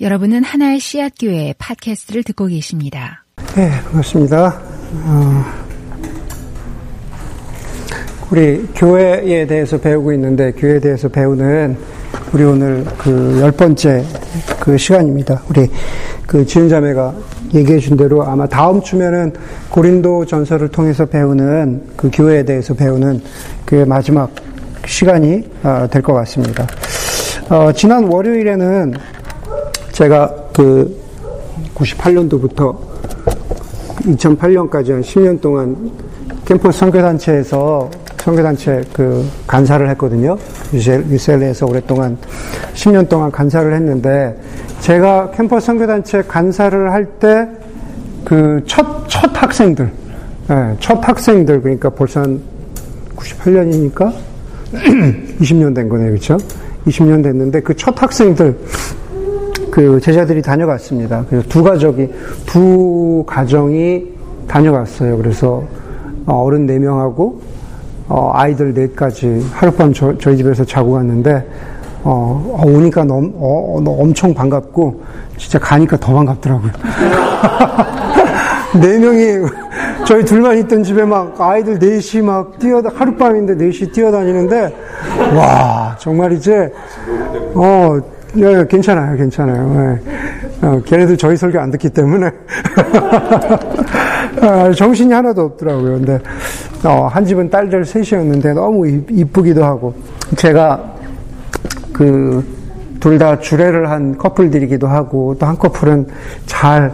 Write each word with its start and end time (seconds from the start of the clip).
여러분은 0.00 0.42
하나의 0.42 0.80
씨앗교회 0.80 1.54
팟캐스트를 1.58 2.24
듣고 2.24 2.46
계십니다. 2.46 3.24
네, 3.54 3.70
반갑습니다. 3.84 4.60
어, 5.06 5.44
우리 8.30 8.66
교회에 8.74 9.46
대해서 9.46 9.78
배우고 9.78 10.12
있는데, 10.14 10.50
교회에 10.52 10.80
대해서 10.80 11.08
배우는 11.08 11.76
우리 12.32 12.42
오늘 12.42 12.84
그 12.98 13.38
열 13.40 13.52
번째 13.52 14.04
그 14.58 14.76
시간입니다. 14.76 15.40
우리 15.48 15.70
그 16.26 16.44
지은 16.44 16.68
자매가 16.68 17.14
얘기해 17.54 17.78
준 17.78 17.96
대로 17.96 18.24
아마 18.24 18.48
다음 18.48 18.82
주면은 18.82 19.32
고린도 19.70 20.26
전설을 20.26 20.68
통해서 20.70 21.06
배우는 21.06 21.82
그 21.96 22.10
교회에 22.12 22.44
대해서 22.44 22.74
배우는 22.74 23.22
그 23.64 23.76
마지막 23.86 24.28
시간이 24.86 25.44
어, 25.62 25.86
될것 25.88 26.16
같습니다. 26.16 26.66
어, 27.48 27.70
지난 27.72 28.04
월요일에는 28.04 28.94
제가 29.94 30.34
그 30.52 31.00
98년도부터 31.74 32.76
2008년까지 34.02 34.90
한 34.90 35.00
10년 35.00 35.40
동안 35.40 35.90
캠퍼스 36.44 36.80
선교단체에서 36.80 37.88
선교단체 38.18 38.82
그 38.92 39.24
간사를 39.46 39.88
했거든요. 39.90 40.36
유셀레에서 40.72 41.66
오랫동안 41.66 42.18
10년 42.74 43.08
동안 43.08 43.30
간사를 43.30 43.72
했는데 43.72 44.36
제가 44.80 45.30
캠퍼스 45.30 45.66
선교단체 45.66 46.22
간사를 46.22 46.90
할 46.90 47.06
때그첫첫 48.24 49.30
학생들, 49.42 49.90
네, 50.48 50.76
첫 50.80 51.08
학생들 51.08 51.62
그러니까 51.62 51.88
벌써 51.90 52.20
한 52.20 52.40
98년이니까 53.14 54.12
20년 55.40 55.72
된 55.76 55.88
거네요, 55.88 56.08
그렇죠? 56.08 56.36
20년 56.86 57.22
됐는데 57.22 57.60
그 57.60 57.74
첫 57.76 58.02
학생들 58.02 58.58
그 59.74 59.98
제자들이 60.00 60.40
다녀갔습니다. 60.40 61.24
그래서 61.28 61.48
두 61.48 61.64
가족이 61.64 62.08
두 62.46 63.24
가정이 63.26 64.04
다녀갔어요. 64.46 65.16
그래서 65.16 65.64
어, 66.26 66.44
어른 66.44 66.64
네 66.64 66.78
명하고 66.78 67.40
어, 68.06 68.30
아이들 68.34 68.72
넷까지 68.72 69.44
하룻밤 69.52 69.92
저, 69.92 70.12
희 70.12 70.36
집에서 70.36 70.64
자고 70.64 70.92
갔는데 70.92 71.44
어, 72.04 72.54
어 72.56 72.62
오니까 72.70 73.02
너무 73.02 73.32
어, 73.34 73.82
엄청 73.84 74.32
반갑고 74.32 75.02
진짜 75.38 75.58
가니까 75.58 75.96
더 75.96 76.14
반갑더라고요. 76.14 76.70
네 78.80 78.98
명이 79.00 79.48
저희 80.06 80.24
둘만 80.24 80.58
있던 80.58 80.84
집에 80.84 81.04
막 81.04 81.34
아이들 81.40 81.80
넷이 81.80 82.22
막 82.22 82.60
뛰어다 82.60 82.90
하룻밤인데 82.94 83.56
넷이 83.56 83.90
뛰어다니는데 83.90 84.72
와 85.34 85.96
정말 85.98 86.30
이제 86.30 86.72
어 87.56 88.13
네, 88.34 88.66
괜찮아요, 88.66 89.16
괜찮아요. 89.16 89.98
네. 90.60 90.66
어, 90.66 90.80
걔네들 90.84 91.16
저희 91.16 91.36
설교 91.36 91.60
안 91.60 91.70
듣기 91.70 91.90
때문에 91.90 92.30
아, 94.40 94.72
정신이 94.72 95.12
하나도 95.12 95.42
없더라고요. 95.42 95.92
근데 95.98 96.18
어, 96.84 97.06
한 97.06 97.24
집은 97.24 97.50
딸들 97.50 97.84
셋이었는데 97.84 98.54
너무 98.54 98.86
이쁘기도 98.88 99.64
하고 99.64 99.94
제가 100.36 100.82
그 101.92 102.42
둘 103.00 103.18
다 103.18 103.38
주례를 103.38 103.90
한 103.90 104.16
커플들이기도 104.16 104.86
하고 104.86 105.36
또 105.38 105.44
한 105.46 105.58
커플은 105.58 106.06
잘 106.46 106.92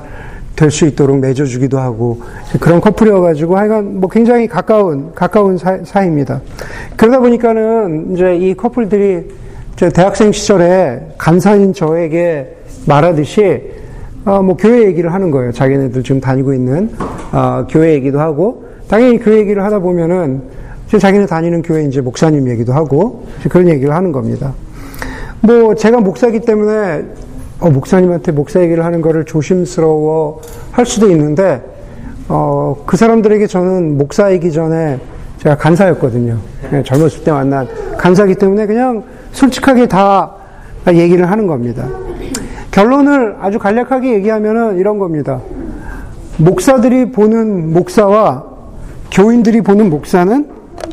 될 0.57 0.71
수 0.71 0.85
있도록 0.87 1.19
맺어주기도 1.21 1.79
하고 1.79 2.21
그런 2.59 2.81
커플이어가지고 2.81 3.57
하여간 3.57 4.01
뭐 4.01 4.11
굉장히 4.11 4.49
가까운 4.49 5.13
가까운 5.15 5.57
사, 5.57 5.79
이입니다 6.03 6.41
그러다 6.97 7.21
보니까는 7.21 8.13
이제 8.13 8.37
이 8.37 8.55
커플들이 8.55 9.29
제 9.81 9.89
대학생 9.89 10.31
시절에 10.31 11.01
간사인 11.17 11.73
저에게 11.73 12.55
말하듯이 12.85 13.63
어, 14.27 14.43
뭐 14.43 14.55
교회 14.55 14.85
얘기를 14.85 15.11
하는 15.11 15.31
거예요. 15.31 15.53
자기네들 15.53 16.03
지금 16.03 16.21
다니고 16.21 16.53
있는 16.53 16.91
어, 17.33 17.65
교회 17.67 17.95
얘기도 17.95 18.21
하고 18.21 18.67
당연히 18.89 19.19
교회 19.19 19.39
얘기를 19.39 19.65
하다 19.65 19.79
보면은 19.79 20.43
자기네 20.87 21.25
다니는 21.25 21.63
교회 21.63 21.85
이제 21.85 22.03
목사님 22.03 22.47
얘기도 22.51 22.75
하고 22.75 23.25
그런 23.49 23.69
얘기를 23.69 23.95
하는 23.95 24.13
겁니다. 24.13 24.53
뭐 25.41 25.75
제가 25.75 26.01
목사기 26.01 26.41
때문에 26.41 27.03
어, 27.61 27.71
목사님한테 27.71 28.33
목사 28.33 28.61
얘기를 28.61 28.85
하는 28.85 29.01
거를 29.01 29.25
조심스러워 29.25 30.43
할 30.73 30.85
수도 30.85 31.09
있는데 31.09 31.63
어, 32.29 32.77
그 32.85 32.99
사람들에게 32.99 33.47
저는 33.47 33.97
목사이기 33.97 34.53
전에 34.53 34.99
제가 35.39 35.57
간사였거든요. 35.57 36.37
네, 36.71 36.83
젊었을 36.83 37.25
때 37.25 37.33
만난 37.33 37.67
간사기 37.97 38.35
때문에 38.35 38.67
그냥 38.67 39.05
솔직하게 39.33 39.87
다 39.87 40.33
얘기를 40.89 41.31
하는 41.31 41.47
겁니다. 41.47 41.87
결론을 42.71 43.37
아주 43.41 43.59
간략하게 43.59 44.13
얘기하면 44.15 44.79
이런 44.79 44.99
겁니다. 44.99 45.41
목사들이 46.37 47.11
보는 47.11 47.73
목사와 47.73 48.45
교인들이 49.11 49.61
보는 49.61 49.91
목사는 49.91 50.49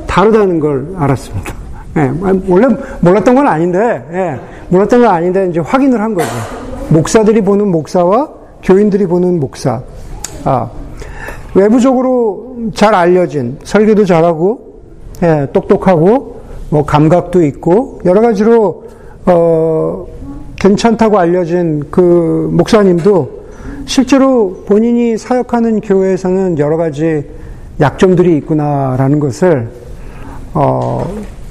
다르다는 0.07 0.59
걸 0.59 0.93
알았습니다. 0.97 1.53
예, 1.97 2.11
원래 2.47 2.67
몰랐던 3.01 3.35
건 3.35 3.47
아닌데, 3.47 4.05
예, 4.11 4.39
몰랐던 4.69 5.01
건 5.01 5.09
아닌데 5.09 5.47
이제 5.49 5.59
확인을 5.59 6.01
한 6.01 6.13
거죠. 6.13 6.27
목사들이 6.89 7.41
보는 7.41 7.67
목사와 7.69 8.29
교인들이 8.63 9.07
보는 9.07 9.39
목사. 9.39 9.81
아, 10.43 10.69
외부적으로 11.53 12.57
잘 12.73 12.93
알려진 12.93 13.57
설교도 13.63 14.05
잘하고, 14.05 14.81
예, 15.23 15.47
똑똑하고, 15.53 16.36
뭐 16.69 16.85
감각도 16.85 17.43
있고 17.45 18.01
여러 18.05 18.21
가지로 18.21 18.85
어 19.25 20.05
괜찮다고 20.57 21.19
알려진 21.19 21.85
그 21.91 22.49
목사님도 22.51 23.37
실제로 23.85 24.63
본인이 24.65 25.17
사역하는 25.17 25.81
교회에서는 25.81 26.59
여러 26.59 26.77
가지 26.77 27.25
약점들이 27.79 28.37
있구나라는 28.37 29.19
것을 29.19 29.69
어 30.53 31.07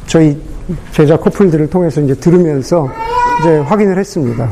저희 0.06 0.37
제자 0.93 1.16
커플들을 1.16 1.71
통해서 1.71 2.00
이제 2.00 2.15
들으면서 2.15 2.88
이제 3.41 3.59
확인을 3.59 3.99
했습니다. 3.99 4.50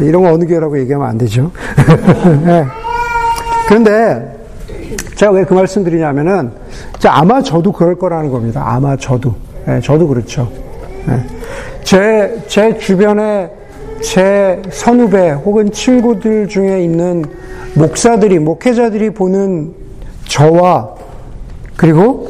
이런 0.00 0.22
거 0.22 0.32
어느 0.32 0.44
교회라고 0.44 0.78
얘기하면 0.80 1.08
안 1.08 1.18
되죠. 1.18 1.50
네. 2.44 2.64
그런데 3.68 4.40
제가 5.14 5.32
왜 5.32 5.44
그 5.44 5.54
말씀 5.54 5.84
드리냐면은 5.84 6.50
아마 7.06 7.40
저도 7.42 7.72
그럴 7.72 7.94
거라는 7.94 8.30
겁니다. 8.30 8.62
아마 8.66 8.96
저도. 8.96 9.34
네, 9.66 9.80
저도 9.80 10.08
그렇죠. 10.08 10.50
네. 11.06 11.24
제, 11.82 12.42
제 12.48 12.76
주변에 12.78 13.50
제 14.00 14.60
선후배 14.70 15.30
혹은 15.30 15.70
친구들 15.70 16.48
중에 16.48 16.82
있는 16.82 17.24
목사들이, 17.74 18.38
목회자들이 18.38 19.10
보는 19.10 19.72
저와 20.26 20.90
그리고 21.76 22.28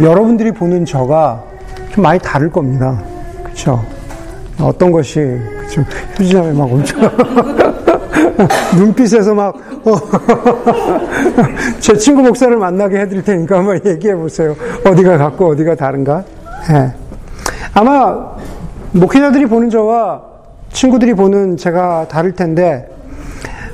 여러분들이 0.00 0.52
보는 0.52 0.84
저가 0.84 1.42
좀 1.90 2.02
많이 2.02 2.18
다를 2.20 2.50
겁니다. 2.50 3.02
그쵸? 3.44 3.82
어떤 4.60 4.92
것이, 4.92 5.20
그쵸? 5.60 5.84
휴지남에 6.16 6.52
막 6.52 6.64
엄청, 6.70 7.00
눈빛에서 8.76 9.34
막, 9.34 9.54
어, 9.84 9.96
제 11.80 11.96
친구 11.96 12.22
목사를 12.22 12.56
만나게 12.56 13.00
해드릴 13.00 13.24
테니까 13.24 13.58
한번 13.58 13.80
얘기해 13.84 14.14
보세요. 14.14 14.54
어디가 14.84 15.16
같고 15.16 15.48
어디가 15.50 15.74
다른가? 15.74 16.24
네. 16.66 16.92
아마 17.74 18.36
목회자들이 18.92 19.46
보는 19.46 19.70
저와 19.70 20.22
친구들이 20.72 21.14
보는 21.14 21.56
제가 21.56 22.08
다를 22.08 22.32
텐데 22.32 22.88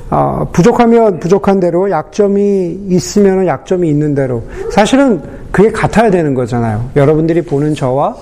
어, 0.09 0.47
부족하면 0.51 1.19
부족한 1.19 1.59
대로 1.59 1.89
약점이 1.89 2.85
있으면 2.89 3.47
약점이 3.47 3.89
있는 3.89 4.13
대로 4.13 4.43
사실은 4.71 5.21
그게 5.51 5.71
같아야 5.71 6.11
되는 6.11 6.33
거잖아요. 6.33 6.89
여러분들이 6.95 7.41
보는 7.41 7.73
저와 7.73 8.15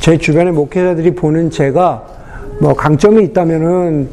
제 0.00 0.16
주변의 0.16 0.52
목회자들이 0.52 1.14
보는 1.14 1.50
제가 1.50 2.02
뭐 2.60 2.74
강점이 2.74 3.24
있다면은 3.24 4.08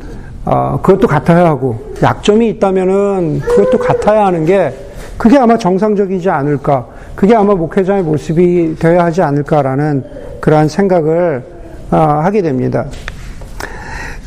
어, 0.46 0.80
그것도 0.82 1.08
같아야 1.08 1.46
하고 1.46 1.80
약점이 2.02 2.50
있다면은 2.50 3.40
그것도 3.40 3.80
같아야 3.80 4.26
하는 4.28 4.46
게 4.46 4.74
그게 5.18 5.38
아마 5.38 5.58
정상적이지 5.58 6.30
않을까. 6.30 6.86
그게 7.16 7.34
아마 7.36 7.56
목회자의 7.56 8.04
모습이 8.04 8.76
되어야 8.78 9.06
하지 9.06 9.22
않을까라는 9.22 10.04
그러한 10.42 10.68
생각을 10.68 11.44
어, 11.92 11.98
하게 11.98 12.42
됩니다. 12.42 12.86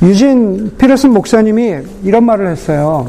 유진 0.03 0.77
피러슨 0.79 1.11
목사님이 1.11 1.79
이런 2.05 2.25
말을 2.25 2.49
했어요. 2.49 3.09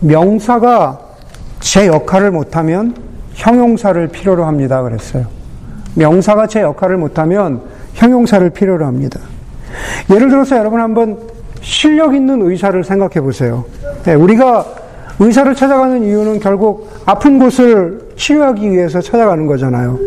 명사가 0.00 0.98
제 1.60 1.86
역할을 1.86 2.32
못하면 2.32 2.94
형용사를 3.34 4.08
필요로 4.08 4.44
합니다. 4.44 4.82
그랬어요. 4.82 5.26
명사가 5.94 6.46
제 6.46 6.60
역할을 6.60 6.96
못하면 6.96 7.62
형용사를 7.94 8.48
필요로 8.50 8.84
합니다. 8.84 9.20
예를 10.10 10.28
들어서 10.28 10.56
여러분 10.56 10.80
한번 10.80 11.18
실력 11.60 12.14
있는 12.14 12.42
의사를 12.42 12.82
생각해 12.82 13.20
보세요. 13.20 13.64
네, 14.04 14.14
우리가 14.14 14.66
의사를 15.20 15.54
찾아가는 15.54 16.02
이유는 16.04 16.40
결국 16.40 16.90
아픈 17.06 17.38
곳을 17.38 18.11
치유하기 18.26 18.70
위해서 18.70 19.00
찾아가는 19.00 19.46
거잖아요. 19.48 19.98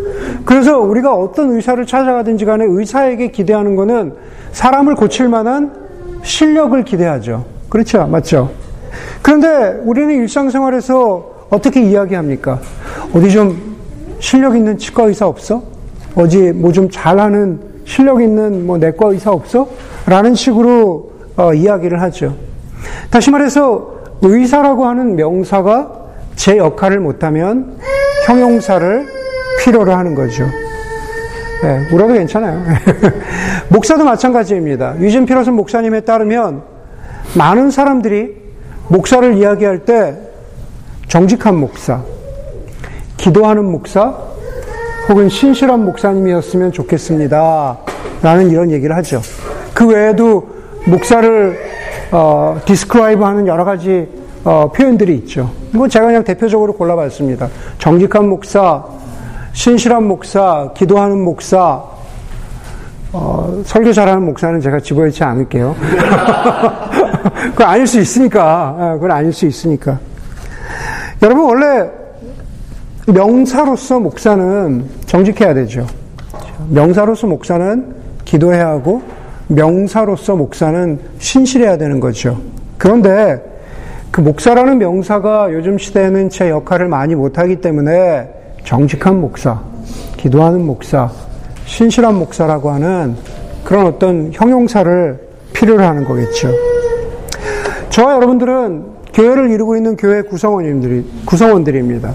그래서 0.45 0.79
우리가 0.79 1.13
어떤 1.13 1.51
의사를 1.51 1.85
찾아가든지 1.85 2.45
간에 2.45 2.63
의사에게 2.65 3.27
기대하는 3.31 3.75
것은 3.75 4.13
사람을 4.53 4.95
고칠 4.95 5.27
만한 5.27 5.73
실력을 6.23 6.81
기대하죠. 6.85 7.43
그렇죠? 7.67 8.07
맞죠? 8.07 8.51
그런데 9.21 9.81
우리는 9.83 10.15
일상생활에서 10.15 11.47
어떻게 11.49 11.81
이야기합니까? 11.81 12.61
어디 13.13 13.29
좀 13.31 13.75
실력 14.19 14.55
있는 14.55 14.77
치과 14.77 15.03
의사 15.03 15.27
없어? 15.27 15.61
어디 16.15 16.53
뭐 16.53 16.71
좀 16.71 16.89
잘하는 16.89 17.59
실력 17.83 18.21
있는 18.21 18.65
뭐 18.65 18.77
내과 18.77 19.09
의사 19.09 19.31
없어? 19.31 19.67
라는 20.07 20.35
식으로 20.35 21.11
어, 21.35 21.53
이야기를 21.53 22.01
하죠. 22.01 22.33
다시 23.09 23.29
말해서 23.29 23.93
의사라고 24.21 24.85
하는 24.85 25.17
명사가 25.17 26.05
제 26.35 26.57
역할을 26.57 26.99
못하면 26.99 27.77
형용사를 28.25 29.07
필요로 29.59 29.93
하는 29.93 30.15
거죠. 30.15 30.49
네, 31.63 31.87
울어도 31.91 32.13
괜찮아요. 32.13 32.63
목사도 33.69 34.03
마찬가지입니다. 34.03 34.95
유진 34.99 35.25
피러슨 35.25 35.53
목사님에 35.53 36.01
따르면 36.01 36.63
많은 37.37 37.71
사람들이 37.71 38.35
목사를 38.87 39.35
이야기할 39.35 39.85
때 39.85 40.15
정직한 41.07 41.55
목사, 41.55 42.01
기도하는 43.17 43.65
목사, 43.65 44.13
혹은 45.07 45.29
신실한 45.29 45.85
목사님이었으면 45.85 46.71
좋겠습니다. 46.71 47.77
라는 48.21 48.49
이런 48.49 48.71
얘기를 48.71 48.95
하죠. 48.97 49.21
그 49.73 49.87
외에도 49.87 50.47
목사를 50.85 51.57
어, 52.11 52.59
describe 52.65 53.23
하는 53.23 53.47
여러 53.47 53.65
가지 53.65 54.07
어, 54.45 54.71
표현들이 54.71 55.15
있죠. 55.17 55.51
이거 55.73 55.87
제가 55.87 56.05
그냥 56.05 56.23
대표적으로 56.23 56.73
골라봤습니다. 56.73 57.49
정직한 57.79 58.29
목사, 58.29 58.83
신실한 59.53 60.07
목사, 60.07 60.69
기도하는 60.75 61.19
목사, 61.19 61.83
어, 63.11 63.61
설교 63.65 63.91
잘하는 63.91 64.23
목사는 64.23 64.61
제가 64.61 64.79
집어넣지 64.81 65.23
않을게요. 65.23 65.75
그건 67.51 67.67
아닐 67.67 67.87
수 67.87 67.99
있으니까. 67.99 68.75
아, 68.77 68.93
그건 68.93 69.11
아닐 69.11 69.33
수 69.33 69.47
있으니까. 69.47 69.97
여러분, 71.23 71.45
원래 71.45 71.89
명사로서 73.07 73.99
목사는 73.99 74.85
정직해야 75.07 75.55
되죠. 75.55 75.87
명사로서 76.69 77.25
목사는 77.25 77.95
기도해야 78.25 78.67
하고, 78.67 79.01
명사로서 79.47 80.35
목사는 80.35 80.99
신실해야 81.17 81.77
되는 81.77 81.99
거죠. 81.99 82.39
그런데 82.77 83.54
그 84.15 84.21
목사라는 84.21 84.77
명사가 84.77 85.51
요즘 85.51 85.77
시대에는 85.77 86.29
제 86.29 86.49
역할을 86.49 86.87
많이 86.87 87.15
못하기 87.15 87.57
때문에 87.57 88.29
정직한 88.63 89.19
목사, 89.19 89.59
기도하는 90.15 90.65
목사, 90.65 91.11
신실한 91.65 92.15
목사라고 92.15 92.69
하는 92.69 93.17
그런 93.65 93.87
어떤 93.87 94.31
형용사를 94.31 95.19
필요로 95.51 95.83
하는 95.83 96.05
거겠죠. 96.05 96.49
저와 97.89 98.15
여러분들은 98.15 98.85
교회를 99.13 99.51
이루고 99.51 99.75
있는 99.75 99.97
교회 99.97 100.21
구성원들이, 100.21 101.05
구성원들입니다. 101.25 102.13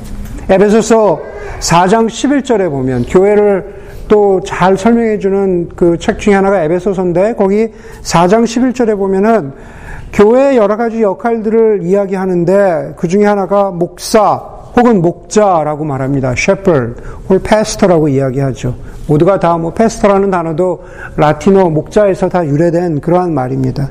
에베소서 0.49 1.21
4장 1.61 2.07
11절에 2.07 2.71
보면 2.71 3.05
교회를 3.11 3.75
또 4.09 4.41
잘 4.41 4.79
설명해주는 4.79 5.69
그 5.77 5.99
책 5.99 6.19
중에 6.19 6.33
하나가 6.33 6.63
에베소서인데 6.63 7.35
거기 7.35 7.69
4장 8.03 8.45
11절에 8.45 8.97
보면은 8.97 9.53
교회의 10.13 10.57
여러 10.57 10.77
가지 10.77 11.03
역할들을 11.03 11.83
이야기하는데 11.83 12.95
그 12.97 13.09
중에 13.09 13.25
하나가 13.25 13.71
목사 13.71 14.35
혹은 14.77 15.03
목자라고 15.03 15.85
말합니다. 15.85 16.33
shepherd 16.33 17.03
혹은 17.25 17.43
pastor라고 17.43 18.09
이야기하죠. 18.09 18.75
모두가 19.09 19.41
다뭐 19.41 19.75
pastor라는 19.75 20.31
단어도 20.31 20.81
라틴어 21.17 21.71
목자에서 21.71 22.29
다 22.29 22.47
유래된 22.47 23.01
그러한 23.01 23.35
말입니다. 23.35 23.91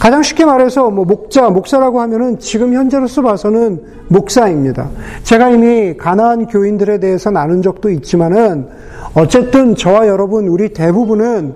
가장 0.00 0.22
쉽게 0.22 0.44
말해서 0.44 0.90
뭐 0.90 1.04
목자, 1.04 1.50
목사라고 1.50 2.00
하면은 2.00 2.38
지금 2.38 2.74
현재로서 2.74 3.22
봐서는 3.22 3.80
목사입니다. 4.08 4.88
제가 5.22 5.50
이미 5.50 5.96
가나안 5.96 6.46
교인들에 6.46 6.98
대해서 6.98 7.30
나눈 7.30 7.62
적도 7.62 7.90
있지만은 7.90 8.66
어쨌든 9.14 9.76
저와 9.76 10.08
여러분 10.08 10.48
우리 10.48 10.72
대부분은 10.72 11.54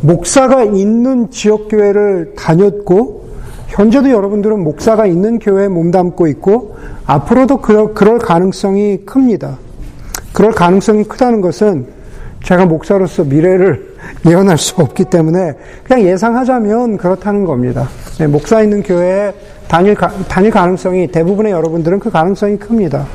목사가 0.00 0.62
있는 0.64 1.30
지역 1.30 1.68
교회를 1.68 2.34
다녔고 2.36 3.27
현재도 3.68 4.10
여러분들은 4.10 4.64
목사가 4.64 5.06
있는 5.06 5.38
교회에 5.38 5.68
몸담고 5.68 6.26
있고 6.28 6.76
앞으로도 7.06 7.58
그럴, 7.58 7.94
그럴 7.94 8.18
가능성이 8.18 8.98
큽니다. 9.04 9.58
그럴 10.32 10.52
가능성이 10.52 11.04
크다는 11.04 11.40
것은 11.40 11.86
제가 12.42 12.66
목사로서 12.66 13.24
미래를 13.24 13.96
예언할 14.26 14.58
수 14.58 14.80
없기 14.80 15.04
때문에 15.04 15.54
그냥 15.84 16.02
예상하자면 16.02 16.96
그렇다는 16.96 17.44
겁니다. 17.44 17.88
네, 18.18 18.26
목사 18.26 18.62
있는 18.62 18.82
교회에 18.82 19.32
다닐, 19.68 19.94
다닐 19.94 20.50
가능성이 20.50 21.08
대부분의 21.08 21.52
여러분들은 21.52 21.98
그 21.98 22.10
가능성이 22.10 22.56
큽니다. 22.58 23.06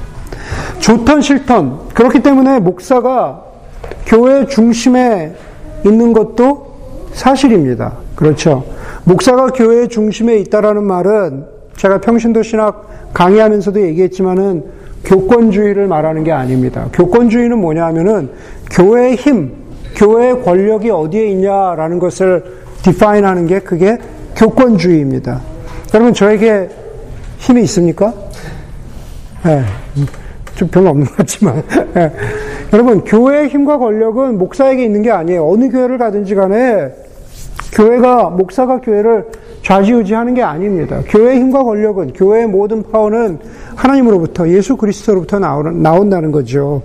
좋던 0.80 1.22
싫던 1.22 1.90
그렇기 1.94 2.22
때문에 2.22 2.60
목사가 2.60 3.44
교회 4.06 4.46
중심에 4.46 5.34
있는 5.86 6.14
것도 6.14 6.74
사실입니다. 7.14 7.94
그렇죠. 8.16 8.64
목사가 9.06 9.48
교회 9.48 9.88
중심에 9.88 10.38
있다라는 10.38 10.84
말은 10.84 11.46
제가 11.76 12.00
평신도 12.00 12.44
신학 12.44 13.12
강의하면서도 13.14 13.82
얘기했지만은 13.82 14.64
교권주의를 15.04 15.88
말하는 15.88 16.24
게 16.24 16.32
아닙니다. 16.32 16.88
교권주의는 16.94 17.58
뭐냐 17.60 17.86
하면은 17.88 18.30
교회의 18.72 19.16
힘, 19.16 19.52
교회의 19.96 20.42
권력이 20.44 20.90
어디에 20.90 21.28
있냐라는 21.28 22.00
것을 22.00 22.44
디파인 22.84 23.26
하는 23.26 23.48
게 23.48 23.60
그게 23.60 23.98
교권주의입니다. 24.36 25.42
여러분 25.94 26.14
저에게 26.14 26.70
힘이 27.38 27.64
있습니까? 27.64 28.14
네. 29.44 29.64
좀 30.56 30.68
별로 30.70 30.90
없는 30.90 31.06
것 31.06 31.18
같지만. 31.18 31.62
네. 31.94 32.12
여러분, 32.72 33.04
교회의 33.04 33.50
힘과 33.50 33.78
권력은 33.78 34.38
목사에게 34.38 34.84
있는 34.84 35.02
게 35.02 35.12
아니에요. 35.12 35.48
어느 35.48 35.70
교회를 35.70 35.98
가든지 35.98 36.36
간에 36.36 36.92
교회가, 37.74 38.30
목사가 38.30 38.80
교회를 38.80 39.26
좌지우지하는 39.64 40.34
게 40.34 40.44
아닙니다. 40.44 41.02
교회의 41.08 41.40
힘과 41.40 41.64
권력은, 41.64 42.14
교회의 42.14 42.48
모든 42.48 42.84
파워는 42.84 43.40
하나님으로부터, 43.76 44.48
예수 44.50 44.78
그리스도로부터 44.78 45.40
나온다는 45.40 46.32
거죠. 46.32 46.84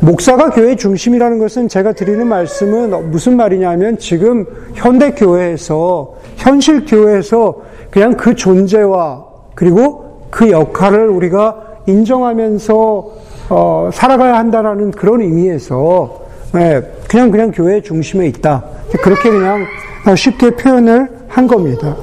목사가 0.00 0.50
교회 0.50 0.76
중심이라는 0.76 1.38
것은 1.38 1.68
제가 1.68 1.92
드리는 1.92 2.26
말씀은 2.26 3.10
무슨 3.10 3.36
말이냐면 3.36 3.98
지금 3.98 4.46
현대 4.74 5.10
교회에서, 5.12 6.14
현실 6.36 6.84
교회에서 6.86 7.62
그냥 7.90 8.14
그 8.14 8.34
존재와 8.34 9.24
그리고 9.54 10.22
그 10.30 10.50
역할을 10.50 11.08
우리가 11.08 11.62
인정하면서 11.86 13.10
어, 13.50 13.90
살아가야 13.92 14.36
한다라는 14.36 14.90
그런 14.90 15.22
의미에서 15.22 16.20
네, 16.52 16.82
그냥 17.08 17.30
그냥 17.30 17.50
교회 17.50 17.80
중심에 17.80 18.26
있다. 18.26 18.62
그렇게 19.02 19.30
그냥 19.30 19.64
쉽게 20.16 20.50
표현을 20.50 21.08
한 21.28 21.46
겁니다. 21.46 21.96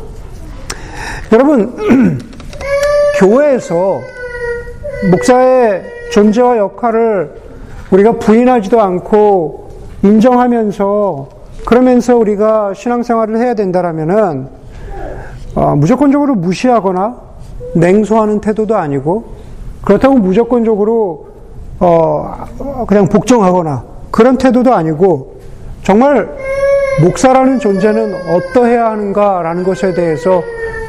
여러분 1.31 1.75
교회에서 3.19 4.01
목사의 5.11 5.83
존재와 6.11 6.57
역할을 6.57 7.35
우리가 7.91 8.13
부인하지도 8.13 8.81
않고 8.81 9.69
인정하면서 10.03 11.29
그러면서 11.65 12.15
우리가 12.15 12.73
신앙생활을 12.73 13.37
해야 13.37 13.53
된다라면은 13.53 14.47
어, 15.55 15.75
무조건적으로 15.75 16.35
무시하거나 16.35 17.15
냉소하는 17.75 18.41
태도도 18.41 18.75
아니고 18.75 19.35
그렇다고 19.83 20.15
무조건적으로 20.15 21.27
어 21.79 22.45
그냥 22.87 23.07
복종하거나 23.07 23.83
그런 24.11 24.37
태도도 24.37 24.73
아니고 24.73 25.35
정말 25.83 26.29
목사라는 27.01 27.59
존재는 27.59 28.15
어떠해야 28.29 28.91
하는가라는 28.91 29.63
것에 29.63 29.93
대해서 29.93 30.41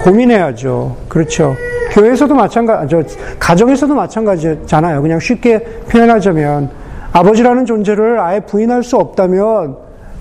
고민해야죠. 0.05 0.97
그렇죠. 1.09 1.57
교회에서도 1.91 2.35
마찬가지, 2.35 2.97
가정에서도 3.39 3.95
마찬가지잖아요. 3.95 5.03
그냥 5.03 5.19
쉽게 5.19 5.59
표현하자면 5.89 6.71
아버지라는 7.13 7.65
존재를 7.65 8.21
아예 8.21 8.41
부인할 8.41 8.83
수 8.83 8.97
없다면 8.97 9.77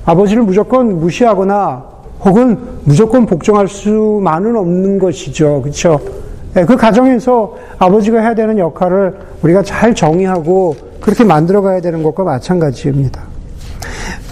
아버지를 0.06 0.44
무조건 0.44 1.00
무시하거나 1.00 1.84
혹은 2.22 2.58
무조건 2.84 3.26
복종할 3.26 3.68
수만은 3.68 4.56
없는 4.56 4.98
것이죠. 4.98 5.62
그렇죠. 5.62 6.00
예, 6.58 6.64
그 6.64 6.76
가정에서 6.76 7.56
아버지가 7.78 8.22
해야 8.22 8.34
되는 8.34 8.58
역할을 8.58 9.14
우리가 9.44 9.62
잘 9.62 9.94
정의하고 9.94 10.76
그렇게 11.02 11.24
만들어 11.24 11.62
가야 11.62 11.82
되는 11.82 12.02
것과 12.02 12.24
마찬가지입니다. 12.24 13.35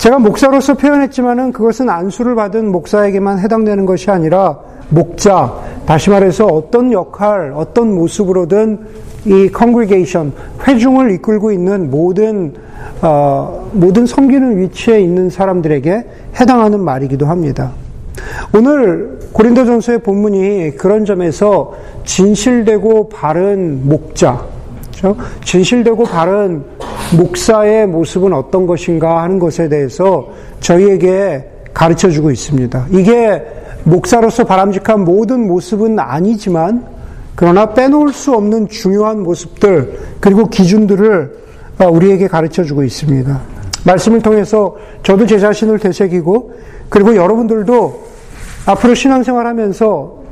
제가 0.03 0.19
목사로서 0.19 0.73
표현했지만은 0.73 1.53
그것은 1.53 1.89
안수를 1.89 2.35
받은 2.35 2.73
목사에게만 2.73 3.39
해당되는 3.39 3.85
것이 3.85 4.11
아니라 4.11 4.59
목자, 4.89 5.53
다시 5.85 6.09
말해서 6.09 6.45
어떤 6.45 6.91
역할, 6.91 7.53
어떤 7.55 7.95
모습으로든 7.95 8.79
이 9.23 9.47
congregation, 9.47 10.33
회중을 10.67 11.11
이끌고 11.11 11.53
있는 11.53 11.89
모든 11.89 12.53
어, 13.01 13.69
모든 13.71 14.05
섬기는 14.05 14.59
위치에 14.59 14.99
있는 14.99 15.29
사람들에게 15.29 16.05
해당하는 16.37 16.81
말이기도 16.81 17.25
합니다. 17.25 17.71
오늘 18.53 19.19
고린도전서의 19.31 19.99
본문이 19.99 20.71
그런 20.75 21.05
점에서 21.05 21.75
진실되고 22.03 23.07
바른 23.07 23.87
목자, 23.87 24.43
그렇죠? 24.97 25.15
진실되고 25.45 26.03
바른 26.03 26.65
목사의 27.17 27.87
모습은 27.87 28.33
어떤 28.33 28.65
것인가 28.65 29.21
하는 29.21 29.39
것에 29.39 29.69
대해서 29.69 30.29
저희에게 30.59 31.49
가르쳐 31.73 32.09
주고 32.09 32.31
있습니다. 32.31 32.87
이게 32.91 33.43
목사로서 33.83 34.43
바람직한 34.45 35.03
모든 35.03 35.47
모습은 35.47 35.99
아니지만 35.99 36.85
그러나 37.35 37.73
빼놓을 37.73 38.13
수 38.13 38.33
없는 38.33 38.67
중요한 38.69 39.23
모습들 39.23 39.99
그리고 40.19 40.47
기준들을 40.47 41.43
우리에게 41.91 42.27
가르쳐 42.27 42.63
주고 42.63 42.83
있습니다. 42.83 43.41
말씀을 43.85 44.21
통해서 44.21 44.75
저도 45.01 45.25
제 45.25 45.39
자신을 45.39 45.79
되새기고 45.79 46.53
그리고 46.89 47.15
여러분들도 47.15 48.03
앞으로 48.65 48.93
신앙생활 48.93 49.45
하면서 49.45 50.22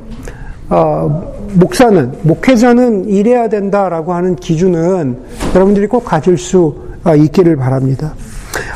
어, 0.72 1.34
목사는 1.52 2.12
목회자는 2.22 3.04
이래야 3.06 3.48
된다라고 3.50 4.14
하는 4.14 4.36
기준은 4.36 5.18
여러분들이 5.54 5.86
꼭 5.86 6.02
가질 6.06 6.38
수 6.38 6.74
어, 7.04 7.14
있기를 7.14 7.56
바랍니다. 7.56 8.14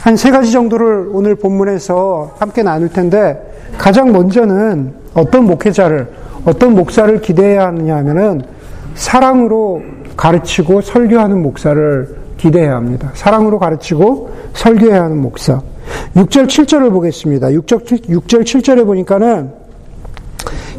한 0.02 0.16
세 0.16 0.30
가지 0.30 0.52
정도를 0.52 1.08
오늘 1.12 1.34
본문에서 1.36 2.36
함께 2.38 2.62
나눌 2.62 2.90
텐데 2.90 3.40
가장 3.78 4.12
먼저는 4.12 4.92
어떤 5.14 5.44
목회자를 5.44 6.08
어떤 6.44 6.74
목사를 6.74 7.18
기대해야 7.22 7.66
하느냐 7.68 7.96
하면은 7.96 8.42
사랑으로 8.94 9.82
가르치고 10.16 10.82
설교하는 10.82 11.42
목사를 11.42 12.14
기대해야 12.36 12.76
합니다. 12.76 13.10
사랑으로 13.14 13.58
가르치고 13.58 14.30
설교해야 14.52 15.02
하는 15.04 15.18
목사. 15.18 15.62
6절 16.14 16.46
7절을 16.46 16.90
보겠습니다. 16.90 17.48
6절, 17.48 17.84
6절 18.08 18.42
7절에 18.42 18.84
보니까는 18.84 19.65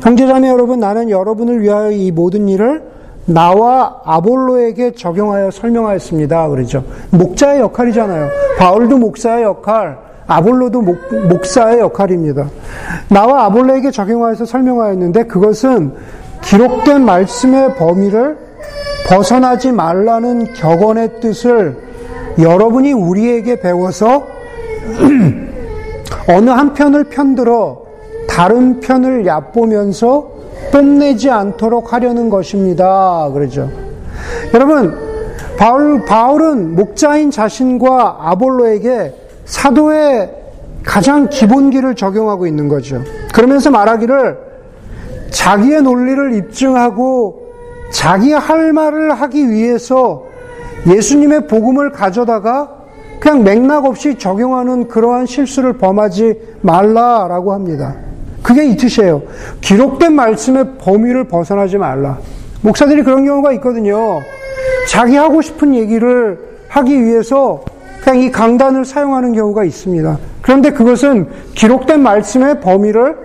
형제자매 0.02 0.48
여러분 0.50 0.80
나는 0.80 1.10
여러분을 1.10 1.62
위하여 1.62 1.92
이 1.92 2.12
모든 2.12 2.48
일을 2.48 2.84
나와 3.26 4.00
아볼로에게 4.06 4.92
적용하여 4.92 5.52
설명하였습니다. 5.52 6.48
그러죠. 6.50 6.84
목자의 7.12 7.60
역할이잖아요. 7.60 8.30
바울도 8.58 8.98
목사의 8.98 9.44
역할, 9.44 9.98
아볼로도 10.28 10.82
목, 10.82 10.98
목사의 11.28 11.80
역할입니다. 11.80 12.48
나와 13.10 13.46
아볼로에게 13.46 13.92
적용하여서 13.92 14.46
설명하였는데 14.46 15.24
그것은 15.24 15.94
기록된 16.42 17.04
말씀의 17.04 17.76
범위를 17.76 18.38
벗어나지 19.08 19.72
말라는 19.72 20.54
격언의 20.54 21.20
뜻을 21.20 21.78
여러분이 22.40 22.94
우리에게 22.94 23.60
배워서 23.60 24.28
어느 26.30 26.50
한 26.50 26.74
편을 26.74 27.06
편들어 27.06 27.87
다른 28.38 28.80
편을 28.82 29.26
얕보면서 29.26 30.30
뽐내지 30.72 31.32
않도록 31.32 31.92
하려는 31.92 32.30
것입니다. 32.30 33.28
그러죠. 33.34 33.68
여러분, 34.54 34.96
바울, 35.58 36.06
바울은 36.06 36.76
목자인 36.76 37.32
자신과 37.32 38.18
아볼로에게 38.20 39.16
사도의 39.46 40.30
가장 40.84 41.30
기본기를 41.30 41.96
적용하고 41.96 42.46
있는 42.46 42.68
거죠. 42.68 43.02
그러면서 43.34 43.72
말하기를 43.72 44.38
자기의 45.32 45.82
논리를 45.82 46.36
입증하고 46.36 47.54
자기 47.90 48.34
할 48.34 48.72
말을 48.72 49.14
하기 49.16 49.50
위해서 49.50 50.26
예수님의 50.86 51.48
복음을 51.48 51.92
가져다가 51.92 52.72
그냥 53.20 53.44
맥락 53.44 53.86
없이 53.86 54.16
적용하는 54.20 54.90
그러한 54.90 55.26
실수를 55.26 55.80
범하지 55.80 56.40
말라라고 56.62 57.52
합니다. 57.52 57.96
그게 58.48 58.64
이 58.64 58.78
뜻이에요. 58.78 59.24
기록된 59.60 60.14
말씀의 60.14 60.78
범위를 60.78 61.26
벗어나지 61.26 61.78
말라. 61.78 62.18
목사들이 62.62 63.04
그런 63.04 63.26
경우가 63.26 63.52
있거든요. 63.56 64.22
자기 64.88 65.18
하고 65.18 65.42
싶은 65.42 65.76
얘기를 65.76 66.40
하기 66.70 67.04
위해서 67.04 67.62
그냥 68.02 68.20
이 68.22 68.32
강단을 68.32 68.86
사용하는 68.86 69.34
경우가 69.34 69.66
있습니다. 69.66 70.18
그런데 70.42 70.72
그것은 70.72 71.28
기록된 71.56 72.02
말씀의 72.02 72.62
범위를 72.62 73.18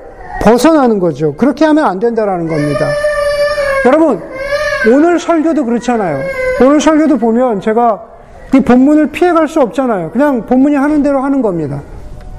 벗어나는 0.42 0.98
거죠. 0.98 1.36
그렇게 1.36 1.66
하면 1.66 1.84
안 1.84 2.00
된다라는 2.00 2.48
겁니다. 2.48 2.88
여러분, 3.86 4.20
오늘 4.92 5.20
설교도 5.20 5.64
그렇잖아요. 5.64 6.18
오늘 6.60 6.80
설교도 6.80 7.18
보면 7.18 7.60
제가 7.60 8.02
이 8.56 8.60
본문을 8.60 9.12
피해갈 9.12 9.46
수 9.46 9.60
없잖아요. 9.60 10.10
그냥 10.10 10.46
본문이 10.46 10.74
하는 10.74 11.00
대로 11.04 11.20
하는 11.20 11.42
겁니다. 11.42 11.80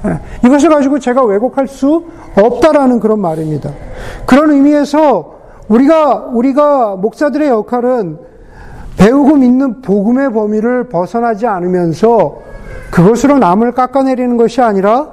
예, 0.06 0.20
이것을 0.46 0.70
가지고 0.70 1.00
제가 1.00 1.24
왜곡할 1.24 1.68
수 1.68 2.06
없다라는 2.36 3.00
그런 3.00 3.20
말입니다. 3.20 3.72
그런 4.26 4.52
의미에서 4.52 5.34
우리가 5.68 6.30
우리가 6.34 6.96
목사들의 6.98 7.48
역할은 7.48 8.18
배우고 8.98 9.38
믿는 9.38 9.82
복음의 9.82 10.34
범위를 10.34 10.90
벗어나지 10.90 11.48
않으면서 11.48 12.42
그것으로 12.92 13.40
남을 13.40 13.72
깎아내리는 13.72 14.38
것이 14.38 14.62
아니라 14.62 15.10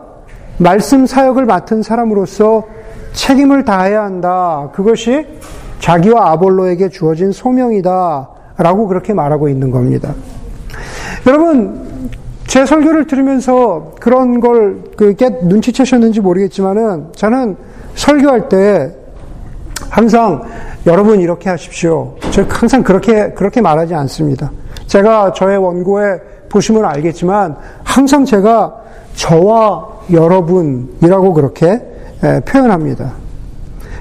말씀 0.58 1.06
사역을 1.06 1.46
맡은 1.46 1.82
사람으로서 1.82 2.64
책임을 3.12 3.64
다해야 3.64 4.02
한다. 4.02 4.68
그것이 4.74 5.26
자기와 5.78 6.32
아볼로에게 6.32 6.90
주어진 6.90 7.32
소명이다. 7.32 8.28
라고 8.58 8.86
그렇게 8.86 9.14
말하고 9.14 9.48
있는 9.48 9.70
겁니다. 9.70 10.12
여러분, 11.26 11.89
제 12.50 12.66
설교를 12.66 13.06
들으면서 13.06 13.92
그런 14.00 14.40
걸 14.40 14.82
그게 14.96 15.28
눈치채셨는지 15.28 16.20
모르겠지만은 16.20 17.12
저는 17.14 17.54
설교할 17.94 18.48
때 18.48 18.92
항상 19.88 20.42
여러분 20.84 21.20
이렇게 21.20 21.48
하십시오. 21.48 22.16
저 22.32 22.42
항상 22.48 22.82
그렇게 22.82 23.30
그렇게 23.34 23.60
말하지 23.60 23.94
않습니다. 23.94 24.50
제가 24.88 25.32
저의 25.32 25.58
원고에 25.58 26.18
보시면 26.48 26.86
알겠지만 26.86 27.54
항상 27.84 28.24
제가 28.24 28.74
저와 29.14 29.86
여러분이라고 30.10 31.32
그렇게 31.32 31.80
표현합니다. 32.46 33.12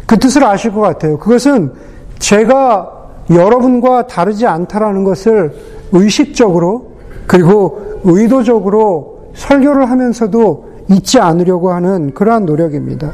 그 0.07 0.17
뜻을 0.17 0.43
아실 0.43 0.73
것 0.73 0.81
같아요. 0.81 1.19
그것은 1.19 1.71
제가 2.17 2.93
여러분과 3.29 4.07
다르지 4.07 4.47
않다라는 4.47 5.03
것을 5.03 5.53
의식적으로 5.91 6.93
그리고 7.27 7.88
의도적으로 8.03 9.19
설교를 9.33 9.89
하면서도 9.89 10.69
잊지 10.89 11.19
않으려고 11.19 11.71
하는 11.71 12.13
그러한 12.13 12.45
노력입니다. 12.45 13.11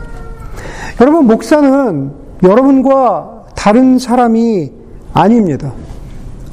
여러분, 1.01 1.27
목사는 1.27 2.11
여러분과 2.43 3.45
다른 3.55 3.99
사람이 3.99 4.71
아닙니다. 5.13 5.73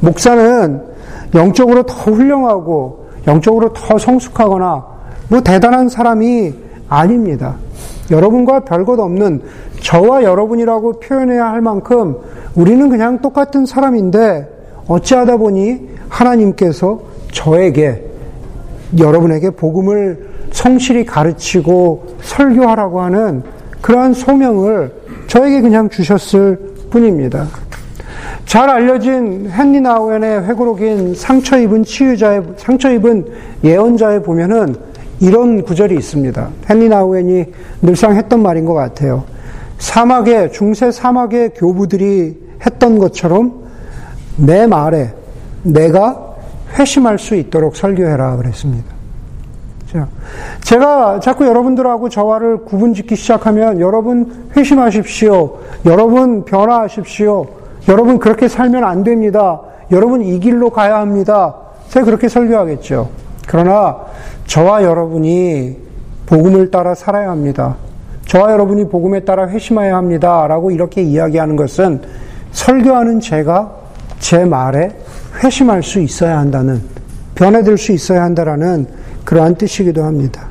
목사는 0.01 0.83
영적으로 1.35 1.85
더 1.85 1.95
훌륭하고 2.13 3.07
영적으로 3.27 3.73
더 3.73 3.99
성숙하거나 3.99 4.85
뭐 5.29 5.41
대단한 5.41 5.89
사람이 5.89 6.55
아닙니다. 6.89 7.57
여러분과 8.11 8.61
별것 8.61 8.99
없는 8.99 9.43
저와 9.81 10.23
여러분이라고 10.25 11.01
표현해야 11.01 11.47
할 11.47 11.61
만큼 11.61 12.17
우리는 12.55 12.89
그냥 12.89 13.21
똑같은 13.21 13.65
사람인데 13.65 14.49
어찌하다 14.89 15.39
보니 15.39 15.89
하나님께서 16.09 17.01
저에게 17.33 18.12
여러분에게 18.99 19.51
복음을 19.51 20.29
성실히 20.51 21.05
가르치고 21.05 22.17
설교하라고 22.23 23.01
하는 23.01 23.43
그러한 23.81 24.15
소명을 24.15 24.93
저에게 25.27 25.61
그냥 25.61 25.89
주셨을 25.89 26.59
뿐입니다. 26.91 27.47
잘 28.45 28.69
알려진 28.69 29.51
헨리 29.51 29.81
나우엔의 29.81 30.45
회고록인 30.45 31.15
상처 31.15 31.59
입은 31.59 31.85
치유자의 31.85 32.43
상처 32.57 32.93
입은 32.93 33.27
예언자에 33.65 34.21
보면은 34.23 34.77
이런 35.21 35.63
구절이 35.63 35.95
있습니다. 35.95 36.49
헨리 36.69 36.89
나우엔이 36.89 37.45
늘상 37.81 38.17
했던 38.17 38.43
말인 38.43 38.65
것 38.65 38.75
같아요. 38.75 39.25
사막에 39.79 40.51
중세 40.51 40.91
사막의 40.91 41.51
교부들이 41.55 42.39
했던 42.65 42.99
것처럼 42.99 43.63
내 44.37 44.67
말에 44.67 45.15
내가 45.63 46.32
회심할 46.79 47.19
수 47.19 47.35
있도록 47.35 47.77
설교해라 47.77 48.37
그랬습니다. 48.37 48.93
제가 50.63 51.21
자꾸 51.21 51.47
여러분들하고 51.47 52.09
저와를 52.09 52.65
구분짓기 52.65 53.15
시작하면 53.15 53.79
여러분 53.79 54.49
회심하십시오. 54.57 55.59
여러분 55.85 56.45
변화하십시오. 56.45 57.47
여러분 57.89 58.19
그렇게 58.19 58.49
살면 58.49 58.85
안 58.85 59.05
됩니다. 59.05 59.61
여러분 59.91 60.23
이 60.23 60.41
길로 60.41 60.71
가야 60.71 60.99
합니다. 60.99 61.55
제가 61.89 62.07
그렇게 62.07 62.29
설교하겠죠. 62.29 63.11
그러나 63.47 63.99
저와 64.47 64.83
여러분이 64.83 65.77
복음을 66.25 66.71
따라 66.71 66.95
살아야 66.95 67.31
합니다. 67.31 67.77
저와 68.27 68.53
여러분이 68.53 68.89
복음에 68.89 69.21
따라 69.21 69.47
회심해야 69.49 69.95
합니다. 69.95 70.47
라고 70.47 70.71
이렇게 70.71 71.03
이야기하는 71.03 71.57
것은 71.57 72.01
설교하는 72.53 73.21
제가 73.21 73.73
제 74.21 74.45
말에 74.45 74.97
회심할 75.41 75.83
수 75.83 76.01
있어야 76.01 76.39
한다는, 76.39 76.83
변해들 77.35 77.79
수 77.79 77.93
있어야 77.93 78.23
한다라는 78.23 78.87
그러한 79.25 79.55
뜻이기도 79.57 80.05
합니다. 80.05 80.49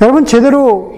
여러분, 0.00 0.24
제대로 0.24 0.92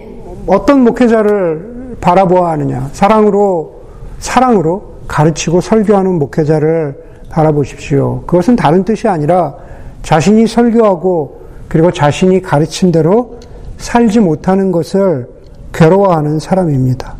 어떤 0.46 0.80
목회자를 0.80 1.96
바라보아 2.00 2.52
하느냐? 2.52 2.88
사랑으로, 2.92 3.82
사랑으로 4.18 5.00
가르치고 5.06 5.60
설교하는 5.60 6.18
목회자를 6.18 7.10
바라보십시오. 7.30 8.22
그것은 8.26 8.56
다른 8.56 8.84
뜻이 8.84 9.08
아니라 9.08 9.54
자신이 10.02 10.46
설교하고 10.46 11.40
그리고 11.68 11.92
자신이 11.92 12.42
가르친 12.42 12.90
대로 12.90 13.38
살지 13.78 14.20
못하는 14.20 14.72
것을 14.72 15.28
괴로워하는 15.72 16.38
사람입니다. 16.38 17.14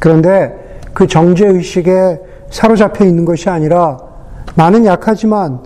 그런데 0.00 0.80
그 0.92 1.06
정죄의식에 1.06 2.20
사로잡혀 2.50 3.04
있는 3.04 3.24
것이 3.24 3.48
아니라 3.48 3.98
나는 4.54 4.84
약하지만 4.86 5.60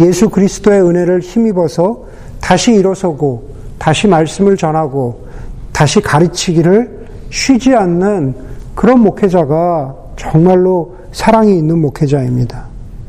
예수 0.00 0.28
그리스도의 0.28 0.82
은혜를 0.82 1.20
힘입어서 1.20 2.04
다시 2.40 2.72
일어서고 2.74 3.48
다시 3.78 4.06
말씀을 4.08 4.56
전하고 4.56 5.26
다시 5.72 6.00
가르치기를 6.00 7.06
쉬지 7.30 7.74
않는 7.74 8.34
그런 8.74 9.00
목회자가 9.00 9.94
정말로 10.16 10.96
사랑이 11.12 11.56
있는 11.56 11.80
목회자입니다. 11.80 12.66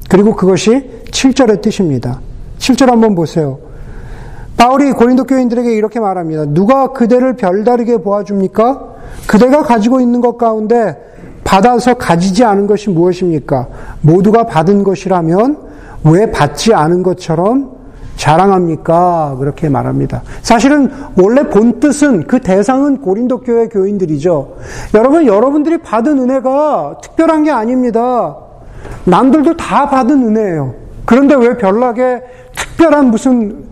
그리고 0.10 0.36
그것이 0.36 1.04
7절의 1.12 1.62
뜻입니다. 1.62 2.20
7절 2.60 2.88
한번 2.88 3.16
보세요. 3.16 3.60
바울이 4.58 4.92
고린도 4.94 5.26
교인들에게 5.26 5.74
이렇게 5.74 6.00
말합니다. 6.00 6.46
누가 6.46 6.94
그대를 6.94 7.36
별다르게 7.36 7.98
보아줍니까? 7.98 8.96
그대가 9.28 9.64
가지고 9.64 10.00
있는 10.00 10.22
것 10.22 10.38
가운데 10.38 10.96
받아서 11.46 11.94
가지지 11.94 12.44
않은 12.44 12.68
것이 12.68 12.90
무엇입니까? 12.90 13.68
모두가 14.02 14.46
받은 14.48 14.84
것이라면 14.84 15.58
왜 16.04 16.30
받지 16.32 16.74
않은 16.74 17.04
것처럼 17.04 17.72
자랑합니까? 18.18 19.36
그렇게 19.40 19.70
말합니다. 19.70 20.24
사실은 20.42 20.90
원래 21.18 21.48
본 21.48 21.80
뜻은 21.80 22.28
그 22.28 22.40
대상은 22.40 22.98
고린도 22.98 23.42
교회 23.42 23.68
교인들이죠. 23.68 24.56
여러분, 24.96 25.28
여러분들이 25.28 25.78
받은 25.78 26.18
은혜가 26.20 26.98
특별한 27.02 27.44
게 27.44 27.52
아닙니다. 27.52 28.36
남들도 29.06 29.56
다 29.56 29.90
받은 29.90 30.28
은혜예요. 30.28 30.74
그런데 31.06 31.36
왜 31.36 31.58
별나게 31.58 32.24
특별한 32.56 33.12
무슨 33.12 33.66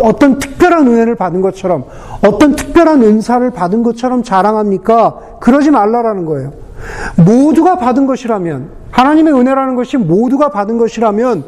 어떤 0.00 0.38
특별한 0.38 0.86
은혜를 0.86 1.16
받은 1.16 1.40
것처럼 1.42 1.84
어떤 2.26 2.56
특별한 2.56 3.02
은사를 3.02 3.50
받은 3.50 3.82
것처럼 3.82 4.22
자랑합니까? 4.22 5.18
그러지 5.40 5.70
말라라는 5.70 6.24
거예요. 6.24 6.63
모두가 7.16 7.78
받은 7.78 8.06
것이라면 8.06 8.68
하나님의 8.90 9.34
은혜라는 9.34 9.74
것이 9.74 9.96
모두가 9.96 10.50
받은 10.50 10.78
것이라면 10.78 11.44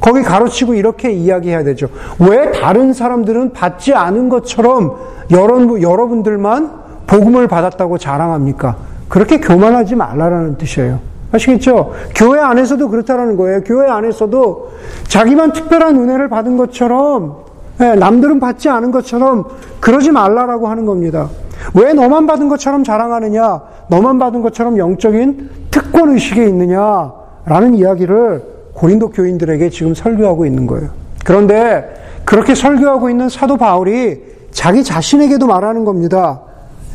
거기 0.00 0.22
가로치고 0.22 0.74
이렇게 0.74 1.12
이야기해야 1.12 1.64
되죠. 1.64 1.88
왜 2.18 2.52
다른 2.52 2.92
사람들은 2.92 3.52
받지 3.52 3.94
않은 3.94 4.28
것처럼 4.28 4.96
여러분, 5.30 5.80
여러분들만 5.80 6.70
복음을 7.06 7.48
받았다고 7.48 7.98
자랑합니까? 7.98 8.76
그렇게 9.08 9.40
교만하지 9.40 9.96
말라라는 9.96 10.58
뜻이에요. 10.58 10.98
아시겠죠? 11.32 11.92
교회 12.14 12.40
안에서도 12.40 12.88
그렇다라는 12.88 13.36
거예요. 13.36 13.62
교회 13.64 13.88
안에서도 13.88 14.70
자기만 15.08 15.52
특별한 15.52 15.96
은혜를 15.96 16.28
받은 16.28 16.56
것처럼 16.56 17.46
예, 17.80 17.94
남들은 17.94 18.40
받지 18.40 18.68
않은 18.68 18.90
것처럼 18.90 19.44
그러지 19.80 20.10
말라라고 20.10 20.68
하는 20.68 20.86
겁니다. 20.86 21.28
왜 21.74 21.92
너만 21.92 22.26
받은 22.26 22.48
것처럼 22.48 22.84
자랑하느냐? 22.84 23.60
너만 23.88 24.18
받은 24.18 24.42
것처럼 24.42 24.78
영적인 24.78 25.50
특권 25.70 26.10
의식에 26.10 26.44
있느냐? 26.46 27.12
라는 27.44 27.74
이야기를 27.74 28.42
고린도 28.74 29.10
교인들에게 29.10 29.70
지금 29.70 29.94
설교하고 29.94 30.44
있는 30.46 30.66
거예요. 30.66 30.90
그런데 31.24 31.84
그렇게 32.24 32.54
설교하고 32.54 33.08
있는 33.08 33.28
사도 33.28 33.56
바울이 33.56 34.22
자기 34.50 34.82
자신에게도 34.82 35.46
말하는 35.46 35.84
겁니다. 35.84 36.42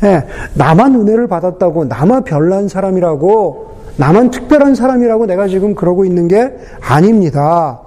예, 0.02 0.24
나만 0.54 0.94
은혜를 0.94 1.28
받았다고, 1.28 1.84
나만 1.84 2.24
별난 2.24 2.68
사람이라고, 2.68 3.72
나만 3.96 4.30
특별한 4.30 4.74
사람이라고 4.74 5.26
내가 5.26 5.46
지금 5.48 5.74
그러고 5.74 6.04
있는 6.04 6.28
게 6.28 6.52
아닙니다. 6.80 7.80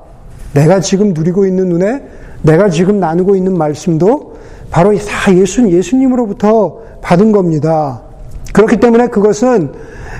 내가 0.53 0.79
지금 0.79 1.13
누리고 1.13 1.45
있는 1.45 1.71
은혜, 1.73 2.03
내가 2.41 2.69
지금 2.69 2.99
나누고 2.99 3.36
있는 3.36 3.58
말씀도 3.58 4.36
바로 4.71 4.95
다 4.97 5.36
예수, 5.36 5.69
예수님으로부터 5.69 6.79
받은 7.01 7.32
겁니다. 7.32 8.01
그렇기 8.55 8.77
때문에 8.77 9.07
그것은 9.07 9.73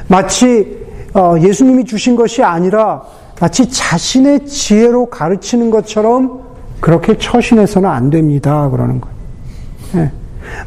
마치 0.10 0.86
어, 1.14 1.36
예수님이 1.40 1.86
주신 1.86 2.18
것이 2.18 2.44
아니라 2.44 3.04
마치 3.40 3.70
자신의 3.70 4.46
지혜로 4.46 5.06
가르치는 5.06 5.72
것처럼 5.72 6.42
그렇게 6.82 7.18
처신해서는 7.18 7.90
안 7.90 8.10
됩니다. 8.10 8.70
그러는 8.70 9.00
거예요. 9.00 9.16
예. 9.96 10.12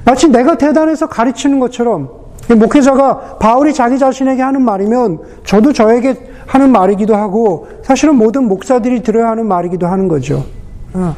마치 0.02 0.28
내가 0.28 0.56
대단해서 0.56 1.08
가르치는 1.08 1.60
것처럼 1.60 2.08
목회자가 2.48 3.36
바울이 3.38 3.74
자기 3.74 3.98
자신에게 3.98 4.40
하는 4.40 4.62
말이면 4.62 5.18
저도 5.44 5.74
저에게 5.74 6.16
하는 6.46 6.72
말이기도 6.72 7.14
하고 7.14 7.68
사실은 7.82 8.16
모든 8.16 8.44
목사들이 8.48 9.02
들어야 9.02 9.28
하는 9.28 9.46
말이기도 9.46 9.86
하는 9.86 10.08
거죠. 10.08 10.46
어. 10.94 11.14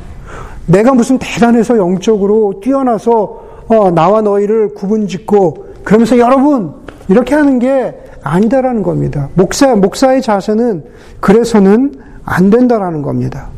내가 0.67 0.95
무슨 0.95 1.17
대단해서 1.17 1.79
영적으로 1.79 2.59
뛰어나서 2.61 3.41
어, 3.69 3.93
나와 3.93 4.21
너희를 4.21 4.75
구분 4.75 5.07
짓고 5.07 5.70
그러면서 5.85 6.19
여러분 6.19 6.75
이렇게 7.09 7.35
하는 7.35 7.59
게 7.59 7.95
아니다라는 8.23 8.83
겁니다. 8.83 9.29
목사 9.35 9.75
목사의 9.75 10.23
자세는 10.23 10.85
그래서는 11.21 11.95
안 12.25 12.51
된다라는 12.51 13.03
겁니다. 13.03 13.49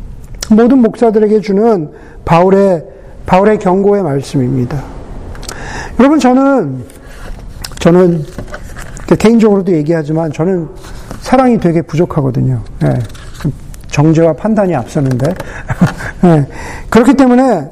모든 0.51 0.79
목사들에게 0.79 1.41
주는 1.41 1.91
바울의 2.25 2.85
바울의 3.27 3.59
경고의 3.59 4.03
말씀입니다. 4.03 4.83
여러분 5.99 6.19
저는 6.19 6.85
저는 7.79 8.25
개인적으로도 9.19 9.73
얘기하지만 9.73 10.33
저는 10.33 10.69
사랑이 11.21 11.59
되게 11.59 11.83
부족하거든요. 11.83 12.61
네. 12.81 12.99
정죄와 13.89 14.33
판단이 14.33 14.75
앞서는데 14.75 15.35
네. 16.23 16.47
그렇기 16.89 17.15
때문에 17.15 17.69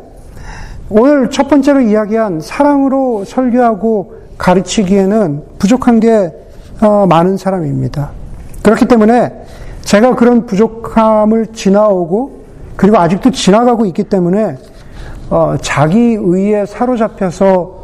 오늘 0.90 1.30
첫 1.30 1.48
번째로 1.48 1.80
이야기한 1.80 2.40
사랑으로 2.40 3.24
설교하고 3.24 4.19
가르치기에는 4.40 5.42
부족한 5.58 6.00
게 6.00 6.32
어, 6.80 7.06
많은 7.06 7.36
사람입니다. 7.36 8.10
그렇기 8.62 8.86
때문에 8.86 9.32
제가 9.82 10.14
그런 10.14 10.46
부족함을 10.46 11.48
지나오고 11.48 12.40
그리고 12.76 12.98
아직도 12.98 13.30
지나가고 13.30 13.84
있기 13.86 14.04
때문에 14.04 14.56
어, 15.28 15.56
자기 15.60 16.16
의에 16.18 16.64
사로잡혀서 16.64 17.80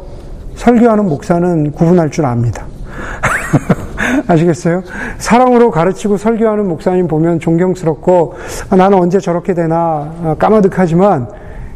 설교하는 0.55 1.05
목사는 1.07 1.71
구분할 1.71 2.09
줄 2.09 2.25
압니다. 2.25 2.65
아시겠어요? 4.27 4.81
사랑으로 5.19 5.69
가르치고 5.69 6.17
설교하는 6.17 6.67
목사님 6.67 7.07
보면 7.07 7.39
존경스럽고 7.39 8.33
아, 8.71 8.75
나는 8.75 8.97
언제 8.97 9.19
저렇게 9.19 9.53
되나 9.53 10.11
아, 10.23 10.35
까마득하지만 10.39 11.27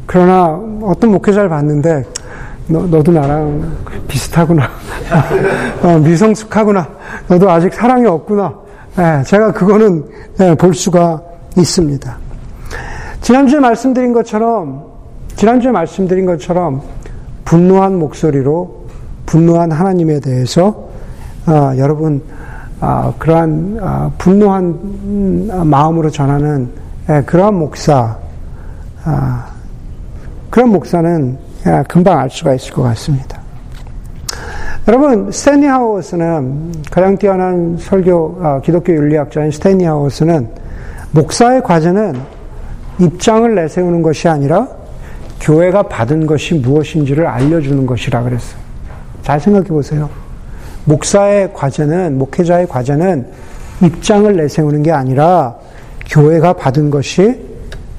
그러나 0.08 0.60
어떤 0.82 1.12
목회자를 1.12 1.50
봤는데 1.50 2.04
너, 2.67 2.86
너도 2.88 3.12
나랑 3.12 3.71
비슷하구나. 4.08 4.69
어, 5.84 5.97
미성숙하구나. 6.00 6.88
너도 7.28 7.50
아직 7.50 7.74
사랑이 7.74 8.06
없구나. 8.06 8.54
네, 8.95 9.24
제가 9.24 9.52
그거는 9.52 10.06
네, 10.38 10.56
볼 10.56 10.74
수가 10.74 11.21
있습니다. 11.58 12.17
지난주에 13.21 13.60
말씀드린 13.60 14.13
것처럼, 14.13 14.86
지난주에 15.36 15.71
말씀드린 15.71 16.26
것처럼 16.26 16.82
분노한 17.45 17.97
목소리로 17.97 18.86
분노한 19.26 19.71
하나님에 19.71 20.19
대해서 20.19 20.89
어, 21.47 21.74
여러분 21.78 22.21
어, 22.80 23.13
그러한 23.17 23.78
어, 23.82 24.12
분노한 24.17 25.69
마음으로 25.69 26.10
전하는 26.10 26.69
예, 27.10 27.21
그러한 27.26 27.56
목사 27.56 28.17
아, 29.04 29.47
그런 30.50 30.69
목사는 30.69 31.38
예, 31.39 31.51
금방 31.88 32.19
알 32.19 32.30
수가 32.30 32.54
있을 32.56 32.74
것 32.74 32.82
같습니다. 32.84 33.39
여러분 34.88 35.32
스탠리 35.32 35.67
하우스는 35.67 36.74
가장 36.89 37.15
뛰어난 37.17 37.78
설교 37.78 38.39
어, 38.41 38.62
기독교 38.63 38.93
윤리학자인 38.93 39.52
스탠리 39.52 39.86
하우스는 39.86 40.50
목사의 41.12 41.62
과제는 41.62 42.19
입장을 43.00 43.54
내세우는 43.54 44.02
것이 44.02 44.28
아니라 44.28 44.67
교회가 45.39 45.84
받은 45.84 46.26
것이 46.26 46.56
무엇인지를 46.56 47.26
알려주는 47.28 47.86
것이라 47.86 48.24
그랬어요. 48.24 48.60
잘 49.21 49.39
생각해 49.39 49.67
보세요. 49.67 50.10
목사의 50.86 51.54
과제는, 51.54 52.17
목회자의 52.17 52.67
과제는 52.67 53.28
입장을 53.84 54.36
내세우는 54.36 54.84
게 54.84 54.91
아니라 54.91 55.56
교회가 56.10 56.54
받은 56.54 56.89
것이 56.89 57.39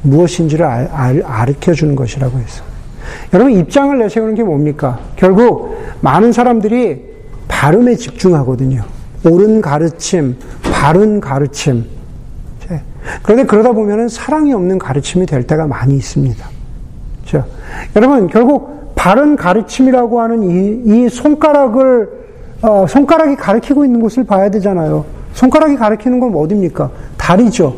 무엇인지를 0.02 0.64
알, 0.64 0.88
알, 0.92 1.22
가르쳐 1.22 1.72
주는 1.72 1.94
것이라고 1.94 2.38
했어요. 2.38 2.71
여러분, 3.32 3.52
입장을 3.52 3.98
내세우는 3.98 4.34
게 4.34 4.42
뭡니까? 4.42 4.98
결국 5.16 5.76
많은 6.00 6.32
사람들이 6.32 7.02
발음에 7.48 7.96
집중하거든요. 7.96 8.82
옳은 9.24 9.60
가르침, 9.60 10.36
바른 10.72 11.20
가르침. 11.20 11.84
그런데 13.22 13.44
그러다 13.44 13.72
보면 13.72 14.08
사랑이 14.08 14.52
없는 14.52 14.78
가르침이 14.78 15.26
될 15.26 15.46
때가 15.46 15.66
많이 15.66 15.96
있습니다. 15.96 16.46
그렇죠? 17.24 17.48
여러분, 17.96 18.28
결국 18.28 18.92
바른 18.94 19.36
가르침이라고 19.36 20.20
하는 20.20 20.42
이, 20.42 20.82
이 20.84 21.08
손가락을 21.08 22.22
어, 22.62 22.86
손가락이 22.88 23.34
가리키고 23.36 23.84
있는 23.84 24.00
곳을 24.00 24.24
봐야 24.24 24.48
되잖아요. 24.50 25.04
손가락이 25.34 25.76
가리키는 25.76 26.20
건 26.20 26.34
어딥니까? 26.36 26.90
다리죠. 27.16 27.74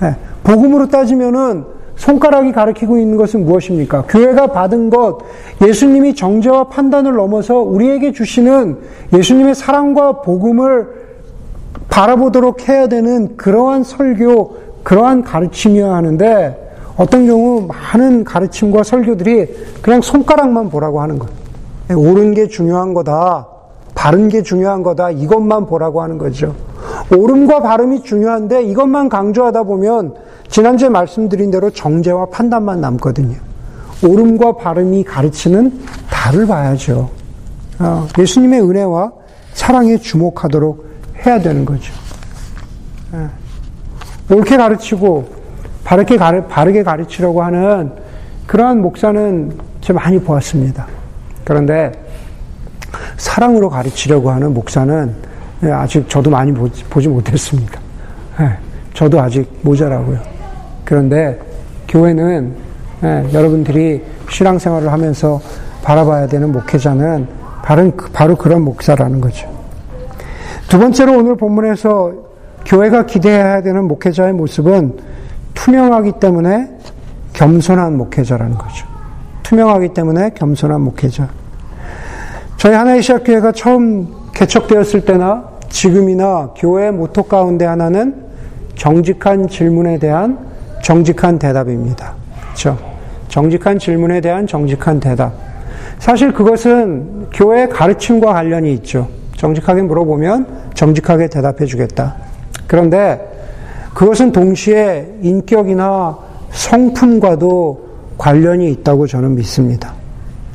네. 0.00 0.16
복음으로 0.42 0.88
따지면은 0.88 1.64
손가락이 1.96 2.52
가리키고 2.52 2.98
있는 2.98 3.16
것은 3.16 3.44
무엇입니까? 3.44 4.04
교회가 4.08 4.48
받은 4.48 4.90
것, 4.90 5.18
예수님이 5.66 6.14
정죄와 6.14 6.64
판단을 6.64 7.14
넘어서 7.16 7.58
우리에게 7.58 8.12
주시는 8.12 8.78
예수님의 9.12 9.54
사랑과 9.54 10.20
복음을 10.20 11.06
바라보도록 11.88 12.68
해야 12.68 12.86
되는 12.88 13.36
그러한 13.36 13.82
설교, 13.82 14.56
그러한 14.82 15.22
가르침이어야 15.22 15.94
하는데 15.94 16.66
어떤 16.96 17.26
경우 17.26 17.66
많은 17.66 18.24
가르침과 18.24 18.82
설교들이 18.82 19.48
그냥 19.82 20.00
손가락만 20.02 20.70
보라고 20.70 21.00
하는 21.00 21.18
것. 21.18 21.28
옳은 21.90 22.34
게 22.34 22.48
중요한 22.48 22.94
거다. 22.94 23.48
바른 23.94 24.28
게 24.28 24.42
중요한 24.42 24.82
거다. 24.82 25.10
이것만 25.10 25.66
보라고 25.66 26.02
하는 26.02 26.18
거죠. 26.18 26.54
옳음과 27.16 27.60
바름이 27.60 28.02
중요한데 28.02 28.62
이것만 28.64 29.08
강조하다 29.08 29.62
보면 29.64 30.14
지난주에 30.48 30.88
말씀드린 30.88 31.50
대로 31.50 31.70
정죄와 31.70 32.26
판단만 32.26 32.80
남거든요. 32.80 33.36
옳음과 34.02 34.56
바름이 34.56 35.04
가르치는 35.04 35.80
답을 36.10 36.46
봐야죠. 36.46 37.10
어, 37.78 38.06
예수님의 38.18 38.62
은혜와 38.62 39.12
사랑에 39.52 39.96
주목하도록 39.98 40.86
해야 41.24 41.40
되는 41.40 41.64
거죠. 41.64 41.92
예. 43.14 44.34
옳게 44.34 44.56
가르치고 44.56 45.28
바르게, 45.84 46.16
바르게 46.16 46.82
가르치려고 46.82 47.42
하는 47.42 47.92
그러한 48.46 48.82
목사는 48.82 49.56
제가 49.80 50.00
많이 50.00 50.18
보았습니다. 50.18 50.86
그런데 51.44 51.92
사랑으로 53.16 53.70
가르치려고 53.70 54.30
하는 54.30 54.52
목사는 54.52 55.14
예, 55.62 55.70
아직 55.70 56.08
저도 56.08 56.28
많이 56.28 56.52
보지 56.52 57.08
못했습니다. 57.08 57.80
예, 58.40 58.58
저도 58.92 59.20
아직 59.20 59.48
모자라고요. 59.62 60.35
그런데 60.86 61.38
교회는 61.88 62.54
예, 63.02 63.28
여러분들이 63.34 64.02
신앙생활을 64.30 64.90
하면서 64.90 65.40
바라봐야 65.82 66.28
되는 66.28 66.50
목회자는 66.52 67.28
바로, 67.62 67.92
바로 68.12 68.36
그런 68.36 68.62
목사라는 68.62 69.20
거죠. 69.20 69.48
두 70.68 70.78
번째로 70.78 71.18
오늘 71.18 71.36
본문에서 71.36 72.12
교회가 72.64 73.06
기대해야 73.06 73.62
되는 73.62 73.84
목회자의 73.86 74.32
모습은 74.32 74.96
투명하기 75.54 76.12
때문에 76.20 76.70
겸손한 77.34 77.96
목회자라는 77.96 78.56
거죠. 78.56 78.86
투명하기 79.42 79.88
때문에 79.88 80.30
겸손한 80.34 80.80
목회자. 80.80 81.28
저희 82.56 82.74
하나의 82.74 83.02
시학교회가 83.02 83.52
처음 83.52 84.08
개척되었을 84.32 85.04
때나 85.04 85.44
지금이나 85.68 86.50
교회 86.56 86.90
모토 86.90 87.24
가운데 87.24 87.64
하나는 87.64 88.24
정직한 88.76 89.48
질문에 89.48 89.98
대한 89.98 90.55
정직한 90.86 91.36
대답입니다. 91.36 92.14
그렇죠? 92.44 92.78
정직한 93.26 93.76
질문에 93.76 94.20
대한 94.20 94.46
정직한 94.46 95.00
대답. 95.00 95.32
사실 95.98 96.32
그것은 96.32 97.26
교회 97.32 97.66
가르침과 97.66 98.32
관련이 98.32 98.72
있죠. 98.74 99.08
정직하게 99.36 99.82
물어보면 99.82 100.46
정직하게 100.74 101.26
대답해 101.26 101.66
주겠다. 101.66 102.14
그런데 102.68 103.20
그것은 103.94 104.30
동시에 104.30 105.12
인격이나 105.22 106.18
성품과도 106.52 107.84
관련이 108.16 108.70
있다고 108.70 109.08
저는 109.08 109.34
믿습니다. 109.34 109.92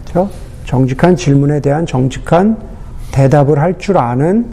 그렇죠? 0.10 0.30
정직한 0.64 1.18
질문에 1.18 1.60
대한 1.60 1.86
정직한 1.86 2.56
대답을 3.12 3.60
할 3.60 3.78
줄 3.78 3.98
아는 3.98 4.46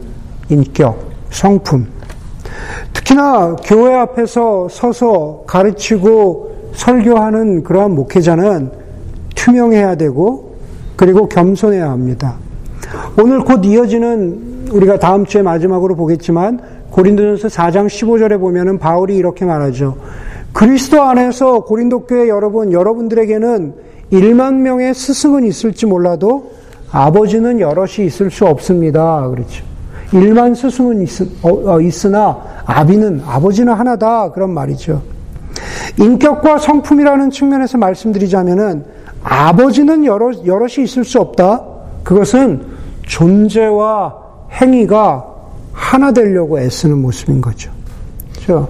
인격, 0.49 1.09
성품. 1.31 1.87
특히나 3.09 3.57
교회 3.65 3.95
앞에서 3.95 4.69
서서 4.69 5.45
가르치고 5.47 6.73
설교하는 6.75 7.63
그러한 7.65 7.95
목회자는 7.95 8.71
투명해야 9.35 9.95
되고 9.95 10.57
그리고 10.97 11.29
겸손해야 11.29 11.91
합니다. 11.91 12.37
오늘 13.19 13.41
곧 13.41 13.65
이어지는 13.65 14.69
우리가 14.71 14.99
다음 14.99 15.25
주에 15.25 15.41
마지막으로 15.43 15.97
보겠지만 15.97 16.61
고린도전서 16.91 17.49
4장 17.49 17.87
15절에 17.87 18.39
보면은 18.39 18.79
바울이 18.79 19.17
이렇게 19.17 19.45
말하죠. 19.45 19.97
그리스도 20.53 21.03
안에서 21.03 21.61
고린도 21.61 22.01
교회 22.01 22.29
여러분 22.29 22.73
여러분들에게는 22.73 23.75
1만 24.13 24.55
명의 24.57 24.93
스승은 24.93 25.45
있을지 25.45 25.87
몰라도 25.87 26.53
아버지는 26.91 27.61
여럿이 27.61 28.07
있을 28.07 28.31
수 28.31 28.47
없습니다. 28.47 29.29
그렇죠. 29.31 29.65
1만 30.13 30.55
스승은 30.55 31.03
있, 31.03 31.21
어, 31.43 31.75
어, 31.75 31.81
있으나 31.81 32.39
아비는 32.65 33.23
아버지는 33.27 33.73
하나다 33.73 34.33
그런 34.33 34.51
말이죠. 34.51 35.03
인격과 35.99 36.59
성품이라는 36.59 37.31
측면에서 37.31 37.79
말씀드리자면은 37.79 38.85
아버지는 39.23 40.05
여럿, 40.05 40.47
여럿이 40.47 40.85
있을 40.85 41.05
수 41.05 41.21
없다. 41.21 41.65
그것은 42.05 42.63
존재와 43.03 44.15
행위가 44.53 45.27
하나 45.73 46.13
되려고 46.13 46.59
애쓰는 46.59 46.99
모습인 46.99 47.41
거죠. 47.41 47.71
그렇죠? 48.33 48.69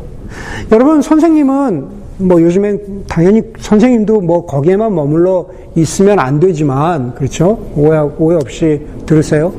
여러분 0.73 1.03
선생님은 1.03 1.99
뭐 2.19 2.43
요즘엔 2.43 3.05
당연히 3.09 3.43
선생님도 3.59 4.21
뭐 4.23 4.45
거기에만 4.45 4.95
머물러 4.95 5.47
있으면 5.77 6.19
안 6.19 6.41
되지만 6.41 7.15
그렇죠? 7.15 7.59
오해, 7.77 7.99
오해 8.19 8.37
없이 8.37 8.85
들으세요. 9.07 9.53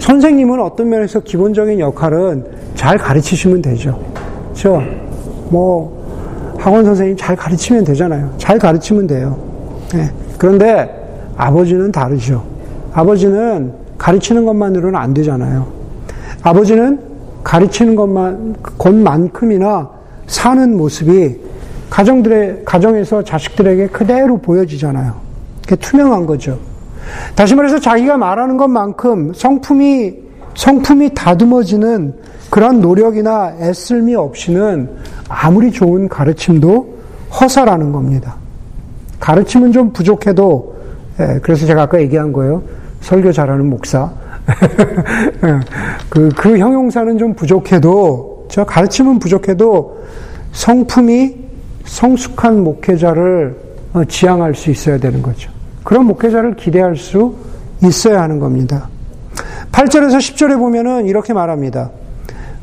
선생님은 0.00 0.60
어떤 0.60 0.88
면에서 0.88 1.20
기본적인 1.20 1.78
역할은 1.78 2.44
잘 2.74 2.98
가르치시면 2.98 3.62
되죠. 3.62 4.00
그렇죠? 4.46 4.82
뭐 5.50 6.56
학원 6.58 6.84
선생님 6.84 7.16
잘 7.16 7.36
가르치면 7.36 7.84
되잖아요. 7.84 8.32
잘 8.38 8.58
가르치면 8.58 9.06
돼요. 9.06 9.38
네. 9.94 10.10
그런데 10.38 10.90
아버지는 11.36 11.92
다르죠. 11.92 12.44
아버지는 12.92 13.72
가르치는 13.98 14.44
것만으로는 14.44 14.98
안 14.98 15.14
되잖아요. 15.14 15.66
아버지는 16.42 16.98
가르치는 17.44 17.94
것만 17.94 18.56
것만큼이나 18.78 19.90
사는 20.26 20.76
모습이 20.76 21.38
가정들의, 21.90 22.62
가정에서 22.64 23.24
자식들에게 23.24 23.88
그대로 23.88 24.38
보여지잖아요. 24.38 25.14
그게 25.62 25.76
투명한 25.76 26.26
거죠. 26.26 26.58
다시 27.34 27.54
말해서 27.54 27.78
자기가 27.78 28.16
말하는 28.16 28.56
것만큼 28.56 29.32
성품이, 29.34 30.14
성품이 30.54 31.14
다듬어지는 31.14 32.14
그런 32.50 32.80
노력이나 32.80 33.54
애쓸미 33.60 34.14
없이는 34.14 34.90
아무리 35.28 35.70
좋은 35.70 36.08
가르침도 36.08 36.98
허사라는 37.40 37.92
겁니다. 37.92 38.34
가르침은 39.20 39.72
좀 39.72 39.92
부족해도, 39.92 40.76
예, 41.20 41.38
그래서 41.42 41.66
제가 41.66 41.82
아까 41.82 42.00
얘기한 42.00 42.32
거예요. 42.32 42.62
설교 43.02 43.32
잘하는 43.32 43.68
목사. 43.68 44.10
예, 45.44 45.60
그, 46.08 46.28
그 46.36 46.58
형용사는 46.58 47.18
좀 47.18 47.34
부족해도, 47.34 48.46
저 48.50 48.64
가르침은 48.64 49.20
부족해도 49.20 50.00
성품이 50.52 51.36
성숙한 51.84 52.64
목회자를 52.64 53.56
어, 53.92 54.04
지향할 54.04 54.54
수 54.54 54.70
있어야 54.70 54.98
되는 54.98 55.22
거죠. 55.22 55.50
그런 55.84 56.06
목회자를 56.06 56.56
기대할 56.56 56.96
수 56.96 57.34
있어야 57.82 58.22
하는 58.22 58.38
겁니다. 58.38 58.88
8절에서 59.72 60.18
10절에 60.18 60.58
보면은 60.58 61.06
이렇게 61.06 61.32
말합니다. 61.32 61.90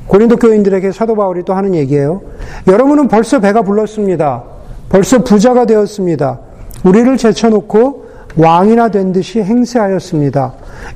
고린도 0.08 0.38
교인들에게 0.38 0.92
사도 0.92 1.16
바울이 1.16 1.44
또 1.44 1.54
하는 1.54 1.76
얘기예요. 1.76 2.22
여러분은 2.68 3.08
벌써 3.08 3.40
배가 3.40 3.62
불렀습니다. 3.62 4.44
벌써 4.90 5.24
부자가 5.24 5.66
되었습니다. 5.66 6.40
우리를 6.84 7.18
제쳐놓고 7.18 8.08
왕이나 8.38 8.90
된 8.90 9.12
듯이 9.12 9.42
행세하였습니다. 9.42 10.54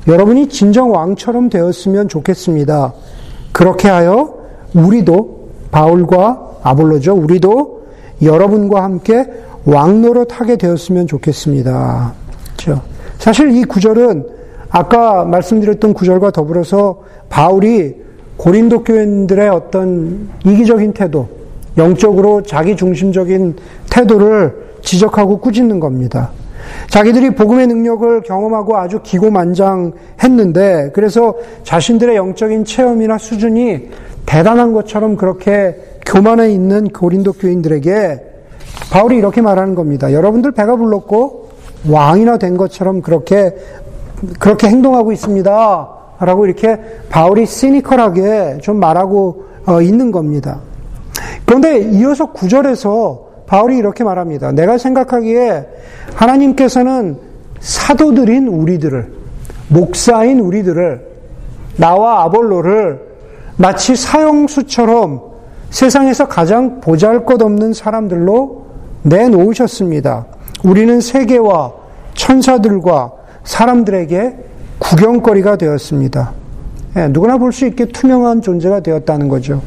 여러분이 0.08 0.48
진정 0.50 0.92
왕처럼 0.92 1.50
되었으면 1.50 2.08
좋겠습니다. 2.08 2.94
그렇게 3.52 3.90
하여 3.90 4.36
우리도 4.74 5.50
바울과 5.72 6.52
아볼로죠. 6.64 7.16
우리도 7.16 7.82
여러분과 8.22 8.84
함께 8.84 9.28
왕노릇 9.66 10.40
하게 10.40 10.56
되었으면 10.58 11.08
좋겠습니다. 11.08 12.14
그렇죠? 12.58 12.82
사실 13.18 13.52
이 13.52 13.64
구절은 13.64 14.26
아까 14.70 15.26
말씀드렸던 15.26 15.94
구절과 15.94 16.32
더불어서 16.32 17.04
바울이 17.30 17.96
고린도 18.38 18.84
교인들의 18.84 19.50
어떤 19.50 20.30
이기적인 20.44 20.94
태도, 20.94 21.28
영적으로 21.78 22.42
자기 22.42 22.76
중심적인 22.76 23.56
태도를 23.90 24.72
지적하고 24.82 25.40
꾸짖는 25.40 25.80
겁니다. 25.80 26.32
자기들이 26.90 27.36
복음의 27.36 27.68
능력을 27.68 28.22
경험하고 28.22 28.78
아주 28.78 29.02
기고만장했는데 29.04 30.92
그래서 30.94 31.36
자신들의 31.64 32.16
영적인 32.16 32.66
체험이나 32.66 33.18
수준이 33.18 33.90
대단한 34.26 34.74
것처럼 34.74 35.18
그렇게 35.18 35.76
교만에 36.06 36.52
있는 36.52 36.88
고린도 36.90 37.34
교인들에게 37.34 38.31
바울이 38.90 39.18
이렇게 39.18 39.42
말하는 39.42 39.76
겁니다. 39.76 40.12
여러분들 40.12 40.52
배가 40.52 40.76
불렀고 40.76 41.50
왕이나 41.90 42.38
된 42.38 42.58
것처럼 42.58 43.02
그렇게 43.02 43.56
그렇게 44.40 44.68
행동하고 44.68 45.12
있습니다. 45.12 45.90
라고 46.20 46.46
이렇게 46.46 46.80
바울이 47.10 47.46
시니컬하게 47.46 48.60
좀 48.62 48.80
말하고 48.80 49.46
어, 49.66 49.82
있는 49.82 50.12
겁니다. 50.12 50.60
그런데 51.46 51.80
이어서 51.80 52.32
구절에서 52.32 53.28
바울이 53.48 53.78
이렇게 53.78 54.04
말합니다. 54.04 54.52
내가 54.52 54.78
생각하기에 54.78 55.68
하나님께서는 56.16 57.18
사도들인 57.60 58.48
우리들을, 58.48 59.12
목사인 59.68 60.40
우리들을, 60.40 61.08
나와 61.78 62.24
아볼로를 62.24 63.02
마치 63.58 63.96
사형수처럼 63.96 65.22
세상에서 65.70 66.28
가장 66.28 66.82
보잘 66.82 67.26
것 67.26 67.42
없는 67.42 67.74
사람들로 67.74 68.66
내놓으셨습니다. 69.04 70.26
우리는 70.64 71.02
세계와 71.02 71.72
천사들과 72.14 73.12
사람들에게 73.44 74.36
구경거리가 74.80 75.56
되었습니다. 75.58 76.32
예, 76.98 77.08
누구나 77.08 77.38
볼 77.38 77.52
수 77.52 77.66
있게 77.66 77.86
투명한 77.86 78.42
존재가 78.42 78.82
되었다는 78.82 79.28
거죠. 79.30 79.62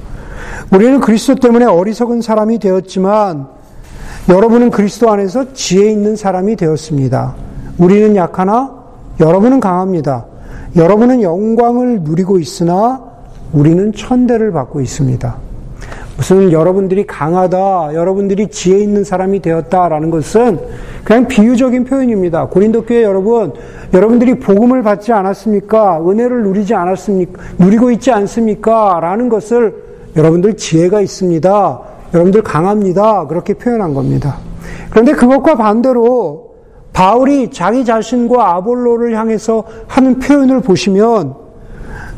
우리는 0.72 1.00
그리스도 1.00 1.34
때문에 1.36 1.64
어리석은 1.64 2.20
사람이 2.20 2.58
되었지만 2.58 3.46
여러분은 4.28 4.70
그리스도 4.70 5.10
안에서 5.10 5.52
지혜 5.52 5.90
있는 5.90 6.16
사람이 6.16 6.56
되었습니다. 6.56 7.34
우리는 7.78 8.16
약하나 8.16 8.72
여러분은 9.20 9.60
강합니다. 9.60 10.26
여러분은 10.76 11.22
영광을 11.22 12.00
누리고 12.02 12.38
있으나 12.38 13.00
우리는 13.52 13.92
천대를 13.92 14.52
받고 14.52 14.80
있습니다. 14.80 15.36
무슨 16.24 16.52
여러분들이 16.52 17.06
강하다, 17.06 17.92
여러분들이 17.92 18.48
지혜 18.48 18.78
있는 18.78 19.04
사람이 19.04 19.42
되었다라는 19.42 20.10
것은 20.10 20.58
그냥 21.04 21.28
비유적인 21.28 21.84
표현입니다. 21.84 22.46
고린도 22.46 22.86
교회 22.86 23.02
여러분, 23.02 23.52
여러분들이 23.92 24.38
복음을 24.38 24.82
받지 24.82 25.12
않았습니까? 25.12 26.00
은혜를 26.00 26.44
누리지 26.44 26.74
않았습니까? 26.74 27.42
누리고 27.58 27.90
있지 27.90 28.10
않습니까? 28.10 29.00
라는 29.02 29.28
것을 29.28 29.74
여러분들 30.16 30.56
지혜가 30.56 31.02
있습니다. 31.02 31.80
여러분들 32.14 32.42
강합니다. 32.42 33.26
그렇게 33.26 33.52
표현한 33.52 33.92
겁니다. 33.92 34.38
그런데 34.88 35.12
그것과 35.12 35.56
반대로 35.56 36.54
바울이 36.94 37.50
자기 37.50 37.84
자신과 37.84 38.54
아볼로를 38.54 39.14
향해서 39.14 39.64
하는 39.88 40.18
표현을 40.20 40.62
보시면 40.62 41.34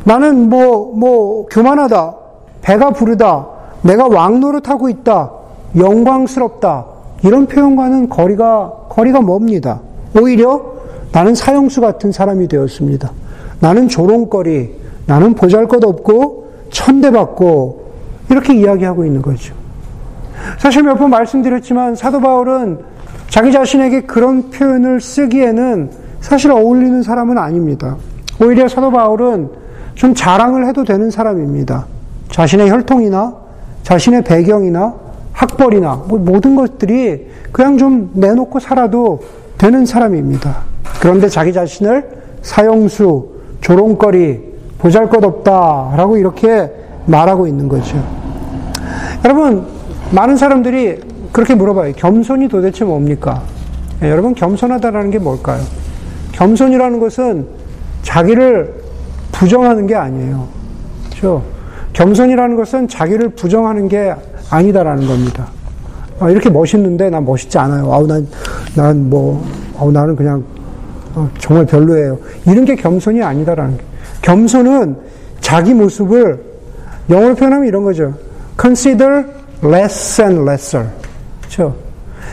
나는 0.05 0.49
뭐, 0.49 0.95
뭐, 0.95 1.47
교만하다. 1.47 2.15
배가 2.63 2.91
부르다. 2.91 3.56
내가 3.87 4.09
왕노릇하고 4.09 4.89
있다. 4.89 5.31
영광스럽다. 5.77 6.85
이런 7.23 7.47
표현과는 7.47 8.09
거리가, 8.09 8.73
거리가 8.89 9.21
멉니다. 9.21 9.81
오히려 10.21 10.77
나는 11.13 11.35
사형수 11.35 11.81
같은 11.81 12.13
사람이 12.13 12.49
되었습니다. 12.49 13.11
나는 13.61 13.89
조롱거리, 13.89 14.75
나는 15.07 15.35
보잘 15.35 15.67
것 15.67 15.83
없고, 15.85 16.51
천대받고, 16.71 17.87
이렇게 18.31 18.55
이야기하고 18.55 19.05
있는 19.05 19.23
거죠. 19.23 19.55
사실 20.59 20.83
몇 20.83 20.99
번 20.99 21.11
말씀드렸지만 21.11 21.95
사도 21.95 22.21
바울은 22.21 22.81
자기 23.29 23.53
자신에게 23.53 24.03
그런 24.03 24.51
표현을 24.51 25.01
쓰기에는 25.01 25.91
사실 26.21 26.51
어울리는 26.51 27.03
사람은 27.03 27.39
아닙니다. 27.39 27.97
오히려 28.43 28.69
사도 28.69 28.91
바울은 28.91 29.51
좀 29.95 30.15
자랑을 30.15 30.67
해도 30.67 30.85
되는 30.85 31.11
사람입니다. 31.11 31.87
자신의 32.31 32.71
혈통이나 32.71 33.46
자신의 33.87 34.25
배경이나 34.25 34.95
학벌이나 35.33 36.07
뭐 36.09 36.19
모든 36.19 36.57
것들이 36.57 37.29
그냥 37.53 37.79
좀 37.79 38.11
내놓고 38.15 38.59
살아도 38.59 39.21
되는 39.59 39.87
사람입니다. 39.87 40.57
그런데 41.01 41.29
자기 41.29 41.53
자신을 41.53 42.05
사형수, 42.43 43.29
조롱거리, 43.61 44.41
보잘 44.79 45.09
것 45.09 45.23
없다라고 45.23 46.17
이렇게 46.17 46.69
말하고 47.07 47.47
있는 47.47 47.69
거죠. 47.69 48.05
여러분, 49.25 49.65
많은 50.11 50.37
사람들이 50.37 50.99
그렇게 51.31 51.55
물어봐요. 51.55 51.93
겸손이 51.93 52.49
도대체 52.49 52.85
뭡니까? 52.85 53.43
네, 54.01 54.11
여러분, 54.11 54.35
겸손하다라는 54.35 55.13
게 55.13 55.21
뭘까요? 55.21 55.63
겸손이라는 56.33 56.99
것은 56.99 57.47
자기를 58.03 58.83
부정하는 59.31 59.87
게 59.87 59.95
아니에요. 59.95 60.49
그렇죠? 61.05 61.56
겸손이라는 61.97 62.57
것은 62.57 62.89
자기를 62.89 63.31
부정하는 63.31 63.89
게 63.89 64.15
아니다라는 64.51 65.07
겁니다. 65.07 65.49
아, 66.21 66.29
이렇게 66.31 66.51
멋있는데 66.51 67.09
난 67.11 67.25
멋있지 67.25 67.57
않아요. 67.59 67.91
아우 67.93 68.07
난 68.07 68.27
난 68.77 69.09
뭐 69.09 69.43
아우 69.79 69.91
나는 69.91 70.15
그냥 70.15 70.45
어, 71.15 71.29
정말 71.39 71.65
별로예요. 71.65 72.19
이런 72.47 72.67
게 72.67 72.77
겸손이 72.77 73.23
아니다라는 73.23 73.79
게. 73.79 73.83
겸손은 74.21 74.97
자기 75.41 75.73
모습을 75.73 76.39
영어로 77.09 77.35
표현하면 77.35 77.67
이런 77.67 77.83
거죠. 77.85 78.13
Consider 78.61 79.25
less 79.65 80.21
and 80.21 80.43
lesser. 80.43 80.87
그렇죠? 81.41 81.75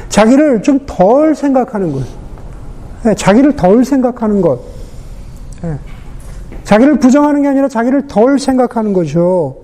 자기를 0.09 0.61
좀 0.61 0.79
덜 0.85 1.33
생각하는 1.33 1.93
것. 1.93 2.01
네, 3.03 3.15
자기를 3.15 3.55
덜 3.55 3.85
생각하는 3.85 4.41
것. 4.41 4.59
네. 5.61 5.77
자기를 6.63 6.99
부정하는 6.99 7.41
게 7.41 7.47
아니라 7.49 7.67
자기를 7.67 8.07
덜 8.07 8.39
생각하는 8.39 8.93
거죠. 8.93 9.57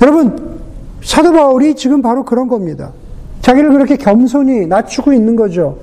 여러분, 0.00 0.60
사도 1.02 1.32
바울이 1.32 1.74
지금 1.74 2.02
바로 2.02 2.24
그런 2.24 2.48
겁니다. 2.48 2.92
자기를 3.42 3.72
그렇게 3.72 3.96
겸손히 3.96 4.66
낮추고 4.66 5.12
있는 5.12 5.36
거죠. 5.36 5.78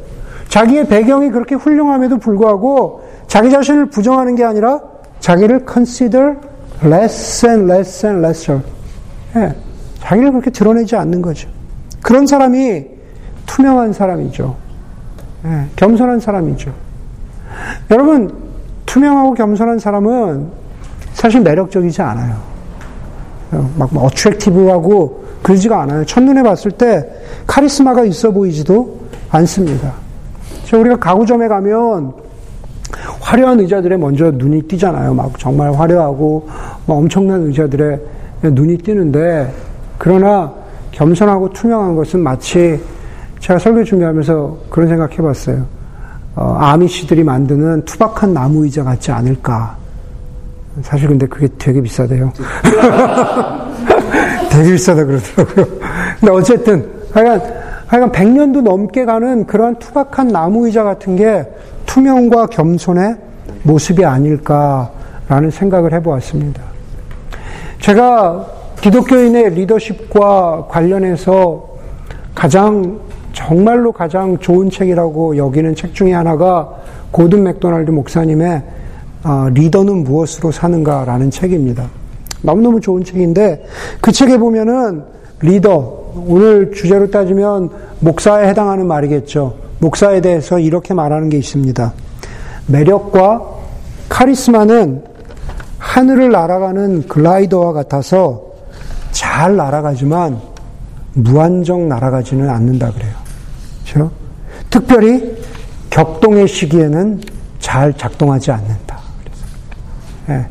자기의 0.50 0.88
배경이 0.88 1.30
그렇게 1.32 1.56
훌륭함에도 1.56 2.18
불구하고 2.18 3.02
자기 3.28 3.52
자신을 3.52 3.88
부정하는 3.88 4.36
게 4.36 4.44
아니라 4.44 4.80
자기를 5.20 5.66
consider 5.72 6.38
less 6.84 7.46
and 7.46 7.72
less 7.72 8.06
and 8.06 8.26
lesser. 8.26 8.62
예, 9.36 9.54
자기를 10.00 10.32
그렇게 10.32 10.52
드러내지 10.52 10.96
않는 10.96 11.22
거죠. 11.22 11.50
그런 12.02 12.26
사람이 12.26 12.86
투명한 13.46 13.94
사람이죠. 13.94 14.56
예, 15.46 15.66
겸손한 15.76 16.20
사람이죠. 16.20 16.72
여러분, 17.92 18.47
투명하고 18.88 19.36
겸손한 19.36 19.78
사람은 19.78 20.48
사실 21.14 21.42
매력적이지 21.42 22.02
않아요. 22.02 22.36
막 23.78 23.90
어트랙티브하고 23.96 25.26
그러지가 25.44 25.82
않아요. 25.84 26.04
첫눈에 26.06 26.42
봤을 26.42 26.72
때 26.72 27.08
카리스마가 27.46 28.04
있어 28.06 28.32
보이지도 28.32 29.00
않습니다. 29.30 29.94
우리가 30.74 30.98
가구점에 30.98 31.48
가면 31.48 32.14
화려한 33.20 33.60
의자들에 33.60 33.98
먼저 33.98 34.32
눈이 34.32 34.64
띄잖아요. 34.64 35.14
막 35.14 35.38
정말 35.38 35.72
화려하고 35.74 36.48
엄청난 36.88 37.44
의자들에 37.44 38.00
눈이 38.44 38.78
띄는데 38.78 39.54
그러나 39.98 40.54
겸손하고 40.92 41.52
투명한 41.52 41.96
것은 41.96 42.20
마치 42.22 42.82
제가 43.40 43.60
설교 43.60 43.84
준비하면서 43.84 44.58
그런 44.70 44.90
생각 44.90 45.18
해봤어요. 45.18 45.66
어, 46.38 46.56
아미시들이 46.60 47.24
만드는 47.24 47.86
투박한 47.86 48.32
나무 48.32 48.64
의자 48.64 48.84
같지 48.84 49.12
않을까. 49.12 49.76
사실 50.84 51.08
근데 51.08 51.26
그게 51.26 51.48
되게 51.58 51.82
비싸대요. 51.82 52.32
되게 54.52 54.74
비싸다 54.74 55.04
그러더라고요. 55.04 55.66
근데 56.20 56.32
어쨌든, 56.32 56.88
하여간, 57.12 57.42
하여간 57.88 58.12
100년도 58.12 58.62
넘게 58.62 59.06
가는 59.06 59.48
그런 59.48 59.80
투박한 59.80 60.28
나무 60.28 60.68
의자 60.68 60.84
같은 60.84 61.16
게 61.16 61.44
투명과 61.88 62.46
겸손의 62.48 63.16
모습이 63.64 64.06
아닐까라는 64.06 65.50
생각을 65.50 65.92
해보았습니다. 65.94 66.62
제가 67.80 68.46
기독교인의 68.82 69.56
리더십과 69.56 70.68
관련해서 70.70 71.68
가장 72.36 73.07
정말로 73.38 73.92
가장 73.92 74.36
좋은 74.40 74.68
책이라고 74.72 75.38
여기는 75.38 75.76
책 75.76 75.94
중에 75.94 76.12
하나가 76.12 76.68
고든 77.12 77.44
맥도날드 77.44 77.92
목사님의 77.92 78.64
아, 79.22 79.50
리더는 79.54 80.04
무엇으로 80.04 80.52
사는가라는 80.52 81.30
책입니다. 81.30 81.88
너무너무 82.42 82.82
좋은 82.82 83.04
책인데 83.04 83.64
그 84.02 84.12
책에 84.12 84.40
보면은 84.40 85.04
리더 85.42 86.12
오늘 86.28 86.72
주제로 86.72 87.12
따지면 87.12 87.70
목사에 88.00 88.48
해당하는 88.48 88.88
말이겠죠. 88.88 89.54
목사에 89.80 90.20
대해서 90.20 90.58
이렇게 90.58 90.96
말하는 90.96 91.30
게 91.30 91.38
있습니다. 91.38 91.94
매력과 92.66 93.44
카리스마는 94.10 95.04
하늘을 95.78 96.32
날아가는 96.32 97.08
글라이더와 97.08 97.74
같아서 97.74 98.42
잘 99.12 99.56
날아가지만 99.56 100.40
무한정 101.14 101.88
날아가지는 101.88 102.50
않는다 102.50 102.92
그래요. 102.92 103.27
그렇죠? 103.88 104.12
특별히 104.70 105.38
격동의 105.90 106.48
시기에는 106.48 107.22
잘 107.60 107.94
작동하지 107.94 108.52
않는다. 108.52 109.00
예. 110.30 110.46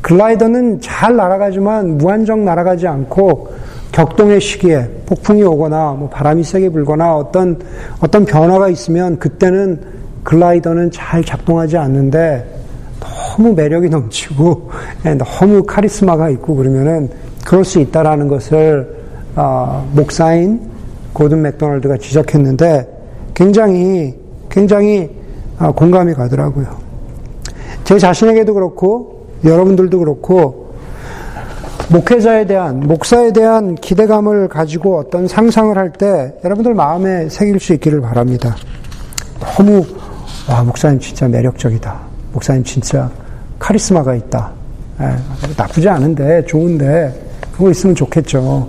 글라이더는 0.00 0.80
잘 0.80 1.14
날아가지만 1.14 1.98
무한정 1.98 2.44
날아가지 2.44 2.88
않고 2.88 3.54
격동의 3.92 4.40
시기에 4.40 4.88
폭풍이 5.06 5.44
오거나 5.44 5.92
뭐 5.92 6.08
바람이 6.08 6.42
세게 6.42 6.70
불거나 6.70 7.16
어떤 7.16 7.60
어떤 8.00 8.24
변화가 8.24 8.68
있으면 8.68 9.18
그때는 9.18 9.80
글라이더는 10.24 10.90
잘 10.90 11.22
작동하지 11.24 11.76
않는데 11.76 12.44
너무 12.98 13.54
매력이 13.54 13.88
넘치고 13.90 14.70
예, 15.06 15.14
너무 15.14 15.62
카리스마가 15.62 16.30
있고 16.30 16.56
그러면은 16.56 17.10
그럴 17.44 17.64
수 17.64 17.78
있다라는 17.78 18.28
것을 18.28 19.02
어, 19.36 19.88
목사인 19.94 20.71
고든 21.12 21.42
맥도날드가 21.42 21.96
지적했는데 21.98 22.88
굉장히 23.34 24.14
굉장히 24.50 25.10
어, 25.58 25.72
공감이 25.72 26.14
가더라고요. 26.14 26.66
제 27.84 27.98
자신에게도 27.98 28.54
그렇고 28.54 29.26
여러분들도 29.44 29.98
그렇고 29.98 30.72
목회자에 31.90 32.46
대한 32.46 32.80
목사에 32.80 33.32
대한 33.32 33.74
기대감을 33.74 34.48
가지고 34.48 34.98
어떤 34.98 35.26
상상을 35.28 35.76
할 35.76 35.92
때 35.92 36.32
여러분들 36.44 36.74
마음에 36.74 37.28
새길 37.28 37.60
수 37.60 37.74
있기를 37.74 38.00
바랍니다. 38.00 38.56
너무 39.40 39.84
와 40.48 40.62
목사님 40.62 40.98
진짜 41.00 41.28
매력적이다. 41.28 42.00
목사님 42.32 42.64
진짜 42.64 43.10
카리스마가 43.58 44.14
있다. 44.14 44.52
에, 45.00 45.04
예, 45.04 45.16
나쁘지 45.56 45.88
않은데 45.88 46.44
좋은데 46.46 47.12
그거 47.52 47.70
있으면 47.70 47.94
좋겠죠. 47.94 48.66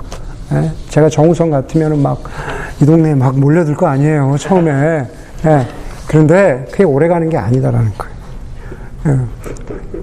에, 0.53 0.57
예, 0.57 0.71
제가 0.89 1.09
정우성 1.09 1.49
같으면은 1.49 2.01
막이 2.01 2.85
동네에 2.85 3.15
막 3.15 3.37
몰려들 3.37 3.75
거 3.75 3.87
아니에요 3.87 4.35
처음에. 4.39 4.71
에, 4.71 5.07
예, 5.45 5.67
그런데 6.07 6.65
그게 6.71 6.83
오래 6.83 7.07
가는 7.07 7.29
게 7.29 7.37
아니다라는 7.37 7.91
거예요. 7.97 9.27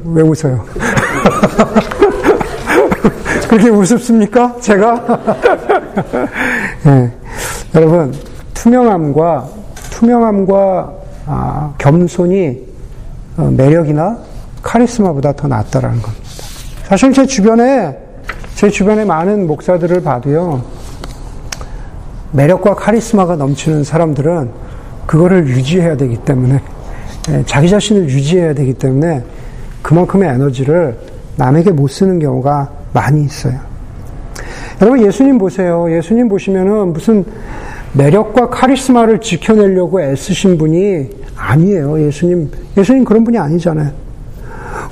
왜 0.05 0.23
웃어요? 0.23 0.65
그렇게 3.49 3.69
우습습니까? 3.69 4.57
제가? 4.61 5.21
여러분, 7.75 8.15
투명함과, 8.55 9.49
투명함과 9.91 10.93
아, 11.27 11.75
겸손이 11.79 12.59
어, 13.37 13.43
매력이나 13.57 14.19
카리스마보다 14.63 15.33
더 15.33 15.49
낫다라는 15.49 16.03
겁니다. 16.03 16.25
사실 16.85 17.13
제 17.13 17.25
주변에 17.25 17.97
제 18.61 18.69
주변에 18.69 19.07
많은 19.07 19.47
목사들을 19.47 20.03
봐도요. 20.03 20.63
매력과 22.33 22.75
카리스마가 22.75 23.37
넘치는 23.37 23.85
사람들은 23.85 24.51
그거를 25.07 25.49
유지해야 25.49 25.97
되기 25.97 26.19
때문에 26.19 26.61
예, 27.31 27.43
자기 27.47 27.71
자신을 27.71 28.11
유지해야 28.11 28.53
되기 28.53 28.75
때문에 28.75 29.25
그만큼의 29.81 30.29
에너지를 30.29 30.99
남에게 31.37 31.71
못 31.71 31.89
쓰는 31.89 32.19
경우가 32.19 32.71
많이 32.93 33.25
있어요. 33.25 33.59
여러분 34.83 35.07
예수님 35.07 35.39
보세요. 35.39 35.91
예수님 35.91 36.29
보시면은 36.29 36.93
무슨 36.93 37.25
매력과 37.95 38.51
카리스마를 38.51 39.23
지켜내려고 39.23 40.03
애쓰신 40.03 40.59
분이 40.59 41.09
아니에요. 41.35 41.99
예수님 41.99 42.51
예수님 42.77 43.05
그런 43.05 43.25
분이 43.25 43.39
아니잖아요. 43.39 44.10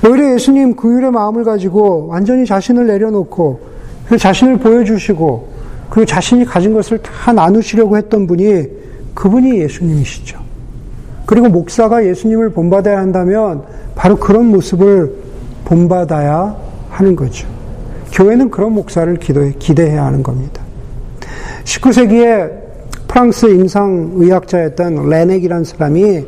오히려 0.04 0.32
예수님 0.34 0.76
그일의 0.76 1.10
마음을 1.10 1.44
가지고 1.44 2.06
완전히 2.06 2.46
자신을 2.46 2.86
내려놓고 2.86 3.60
그 4.08 4.16
자신을 4.16 4.58
보여주시고 4.58 5.48
그리고 5.90 6.06
자신이 6.06 6.44
가진 6.44 6.72
것을 6.72 6.98
다 6.98 7.32
나누시려고 7.32 7.96
했던 7.96 8.26
분이 8.26 8.68
그분이 9.14 9.60
예수님이시죠. 9.60 10.38
그리고 11.26 11.48
목사가 11.48 12.04
예수님을 12.06 12.50
본받아야 12.50 12.98
한다면 12.98 13.62
바로 13.94 14.16
그런 14.16 14.46
모습을 14.46 15.12
본받아야 15.64 16.56
하는 16.90 17.16
거죠. 17.16 17.48
교회는 18.12 18.50
그런 18.50 18.72
목사를 18.72 19.14
기도해, 19.16 19.52
기대해야 19.58 20.04
하는 20.04 20.22
겁니다. 20.22 20.62
19세기에 21.64 22.50
프랑스 23.08 23.46
임상의학자였던 23.46 25.08
레넥이라는 25.08 25.64
사람이 25.64 26.24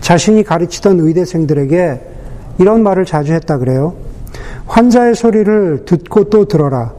자신이 0.00 0.42
가르치던 0.42 1.00
의대생들에게 1.00 2.09
이런 2.60 2.82
말을 2.82 3.06
자주 3.06 3.32
했다 3.32 3.58
그래요. 3.58 3.94
환자의 4.66 5.14
소리를 5.14 5.84
듣고 5.86 6.24
또 6.24 6.44
들어라. 6.44 6.92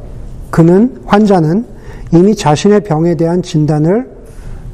그는, 0.49 0.99
환자는 1.05 1.65
이미 2.13 2.35
자신의 2.35 2.81
병에 2.81 3.15
대한 3.15 3.41
진단을 3.41 4.09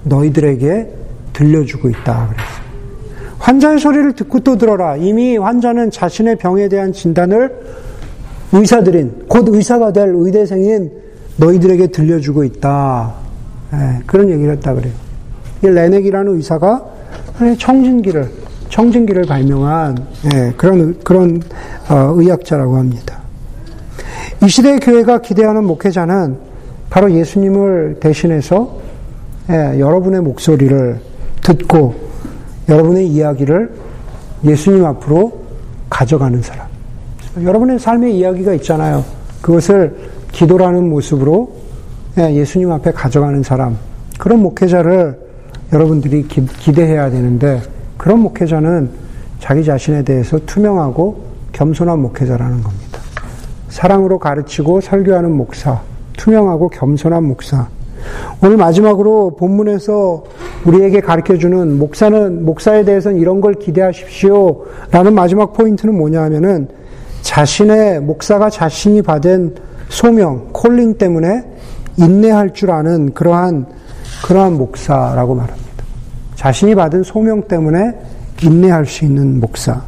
너희들에게 0.04 0.90
들려주고 1.34 1.90
있다. 1.90 2.30
그랬어요. 2.30 2.68
환자의 3.38 3.80
소리를 3.80 4.14
듣고 4.14 4.40
또 4.40 4.58
들어라. 4.58 4.96
이미 4.96 5.38
환자는 5.38 5.92
자신의 5.92 6.38
병에 6.38 6.70
대한 6.70 6.94
진단을 6.94 7.52
의사들인, 8.54 9.26
곧 9.28 9.46
의사가 9.50 9.92
될 9.92 10.14
의대생인 10.16 10.90
너희들에게 11.36 11.88
들려주고 11.88 12.46
있다. 12.46 13.14
네, 13.74 14.00
그런 14.08 14.30
얘기를 14.30 14.54
했다 14.54 14.74
그래요. 14.74 14.94
이 15.64 15.68
레넥이라는 15.68 16.34
의사가 16.36 16.86
청진기를 17.60 18.47
청진기를 18.70 19.24
발명한 19.24 19.98
예, 20.34 20.54
그런 20.58 20.98
그런 21.04 21.42
어, 21.90 22.14
의학자라고 22.16 22.78
합니다. 22.78 23.20
이 24.44 24.48
시대의 24.48 24.80
교회가 24.80 25.20
기대하는 25.20 25.64
목회자는 25.64 26.38
바로 26.90 27.12
예수님을 27.12 27.98
대신해서 28.00 28.78
예, 29.50 29.80
여러분의 29.80 30.22
목소리를 30.22 31.00
듣고 31.42 31.96
여러분의 32.70 33.08
이야기를 33.08 33.72
예수님 34.44 34.86
앞으로 34.86 35.42
가져가는 35.90 36.42
사람. 36.42 36.68
여러분의 37.42 37.80
삶의 37.80 38.18
이야기가 38.18 38.54
있잖아요. 38.56 39.04
그것을 39.42 39.96
기도라는 40.32 40.90
모습으로 40.90 41.56
예, 42.18 42.34
예수님 42.34 42.72
앞에 42.72 42.92
가져가는 42.92 43.42
사람. 43.44 43.78
그런 44.18 44.42
목회자를 44.42 45.18
여러분들이 45.72 46.28
기, 46.28 46.46
기대해야 46.46 47.10
되는데 47.10 47.62
그런 47.98 48.20
목회자는 48.20 48.90
자기 49.40 49.64
자신에 49.64 50.04
대해서 50.04 50.40
투명하고 50.46 51.24
겸손한 51.52 52.00
목회자라는 52.00 52.64
겁니다. 52.64 53.00
사랑으로 53.70 54.20
가르치고 54.20 54.82
설교하는 54.82 55.32
목사, 55.32 55.82
투명하고 56.18 56.70
겸손한 56.70 57.24
목사. 57.24 57.68
오늘 58.42 58.58
마지막으로 58.58 59.36
본문에서 59.36 60.24
우리에게 60.66 61.02
가르쳐 61.02 61.38
주는 61.38 61.78
목사는, 61.78 62.46
목사에 62.46 62.86
대해서는 62.86 63.18
이런 63.18 63.42
걸 63.42 63.56
기대하십시오. 63.56 64.66
라는 64.92 65.14
마지막 65.14 65.54
포인트는 65.54 65.96
뭐냐 65.96 66.22
하면은 66.24 66.70
자신의, 67.22 68.02
목사가 68.02 68.50
자신이 68.50 69.02
받은 69.02 69.56
소명, 69.90 70.50
콜링 70.54 70.98
때문에 70.98 71.44
인내할 71.98 72.54
줄 72.54 72.72
아는 72.72 73.14
그러한, 73.14 73.66
그러한 74.26 74.58
목사라고 74.58 75.36
말합니다. 75.36 75.67
자신이 76.38 76.76
받은 76.76 77.02
소명 77.04 77.42
때문에 77.42 77.94
인내할 78.44 78.86
수 78.86 79.04
있는 79.04 79.40
목사. 79.40 79.82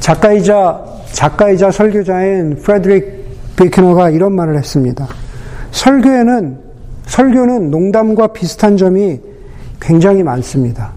작가이자 0.00 0.82
작가이자 1.12 1.70
설교자인 1.70 2.56
프레드릭 2.62 3.56
비키너가 3.56 4.08
이런 4.08 4.32
말을 4.32 4.56
했습니다. 4.56 5.06
설교에는 5.72 6.58
설교는 7.04 7.70
농담과 7.70 8.28
비슷한 8.28 8.78
점이 8.78 9.20
굉장히 9.78 10.22
많습니다. 10.22 10.92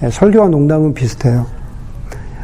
네, 0.00 0.10
설교와 0.10 0.48
농담은 0.48 0.92
비슷해요. 0.92 1.46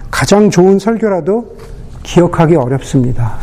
가장 0.09 0.51
좋은 0.51 0.79
설교라도 0.79 1.57
기억하기 2.05 2.55
어렵습니다. 2.55 3.39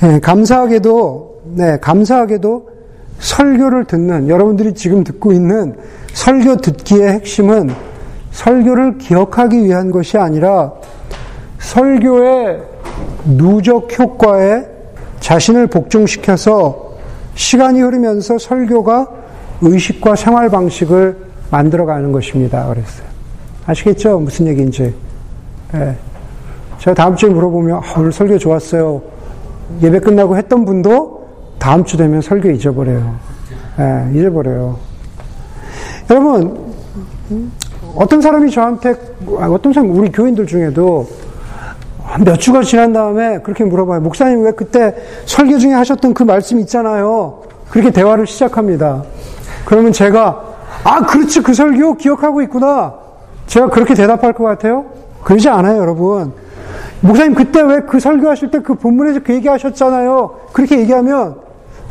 네, 0.00 0.18
감사하게도 0.20 1.42
네, 1.56 1.78
감사하게도 1.78 2.75
설교를 3.18 3.84
듣는 3.86 4.28
여러분들이 4.28 4.74
지금 4.74 5.04
듣고 5.04 5.32
있는 5.32 5.76
설교 6.12 6.56
듣기의 6.56 7.08
핵심은 7.08 7.70
설교를 8.30 8.98
기억하기 8.98 9.64
위한 9.64 9.90
것이 9.90 10.18
아니라 10.18 10.72
설교의 11.58 12.62
누적 13.24 13.98
효과에 13.98 14.66
자신을 15.20 15.66
복종시켜서 15.68 16.94
시간이 17.34 17.80
흐르면서 17.80 18.38
설교가 18.38 19.08
의식과 19.62 20.16
생활 20.16 20.48
방식을 20.50 21.16
만들어가는 21.50 22.12
것입니다. 22.12 22.66
그랬어요. 22.68 23.06
아시겠죠? 23.66 24.20
무슨 24.20 24.46
얘기인지. 24.46 24.94
네. 25.72 25.96
제가 26.78 26.94
다음 26.94 27.16
주에 27.16 27.30
물어보면 27.30 27.76
아, 27.78 27.82
오늘 27.98 28.12
설교 28.12 28.38
좋았어요. 28.38 29.02
예배 29.82 30.00
끝나고 30.00 30.36
했던 30.36 30.64
분도 30.64 31.25
다음 31.66 31.82
주 31.82 31.96
되면 31.96 32.20
설교 32.20 32.50
잊어버려요. 32.50 33.16
예, 33.80 34.16
잊어버려요. 34.16 34.78
여러분, 36.08 36.72
어떤 37.96 38.20
사람이 38.20 38.52
저한테, 38.52 38.94
어떤 39.26 39.72
사람, 39.72 39.90
우리 39.90 40.12
교인들 40.12 40.46
중에도 40.46 41.08
몇 42.24 42.36
주가 42.36 42.62
지난 42.62 42.92
다음에 42.92 43.40
그렇게 43.40 43.64
물어봐요. 43.64 44.00
목사님 44.00 44.44
왜 44.44 44.52
그때 44.52 44.94
설교 45.24 45.58
중에 45.58 45.72
하셨던 45.72 46.14
그 46.14 46.22
말씀 46.22 46.60
있잖아요. 46.60 47.42
그렇게 47.68 47.90
대화를 47.90 48.28
시작합니다. 48.28 49.02
그러면 49.64 49.90
제가, 49.90 50.44
아, 50.84 51.04
그렇지, 51.04 51.42
그 51.42 51.52
설교 51.52 51.96
기억하고 51.96 52.42
있구나. 52.42 52.94
제가 53.48 53.70
그렇게 53.70 53.94
대답할 53.94 54.34
것 54.34 54.44
같아요? 54.44 54.84
그러지 55.24 55.48
않아요, 55.48 55.78
여러분. 55.78 56.32
목사님 57.00 57.34
그때 57.34 57.60
왜 57.60 57.80
그 57.80 57.98
설교하실 57.98 58.52
때 58.52 58.60
그 58.60 58.74
본문에서 58.74 59.20
그 59.24 59.34
얘기 59.34 59.48
하셨잖아요. 59.48 60.30
그렇게 60.52 60.78
얘기하면 60.78 61.45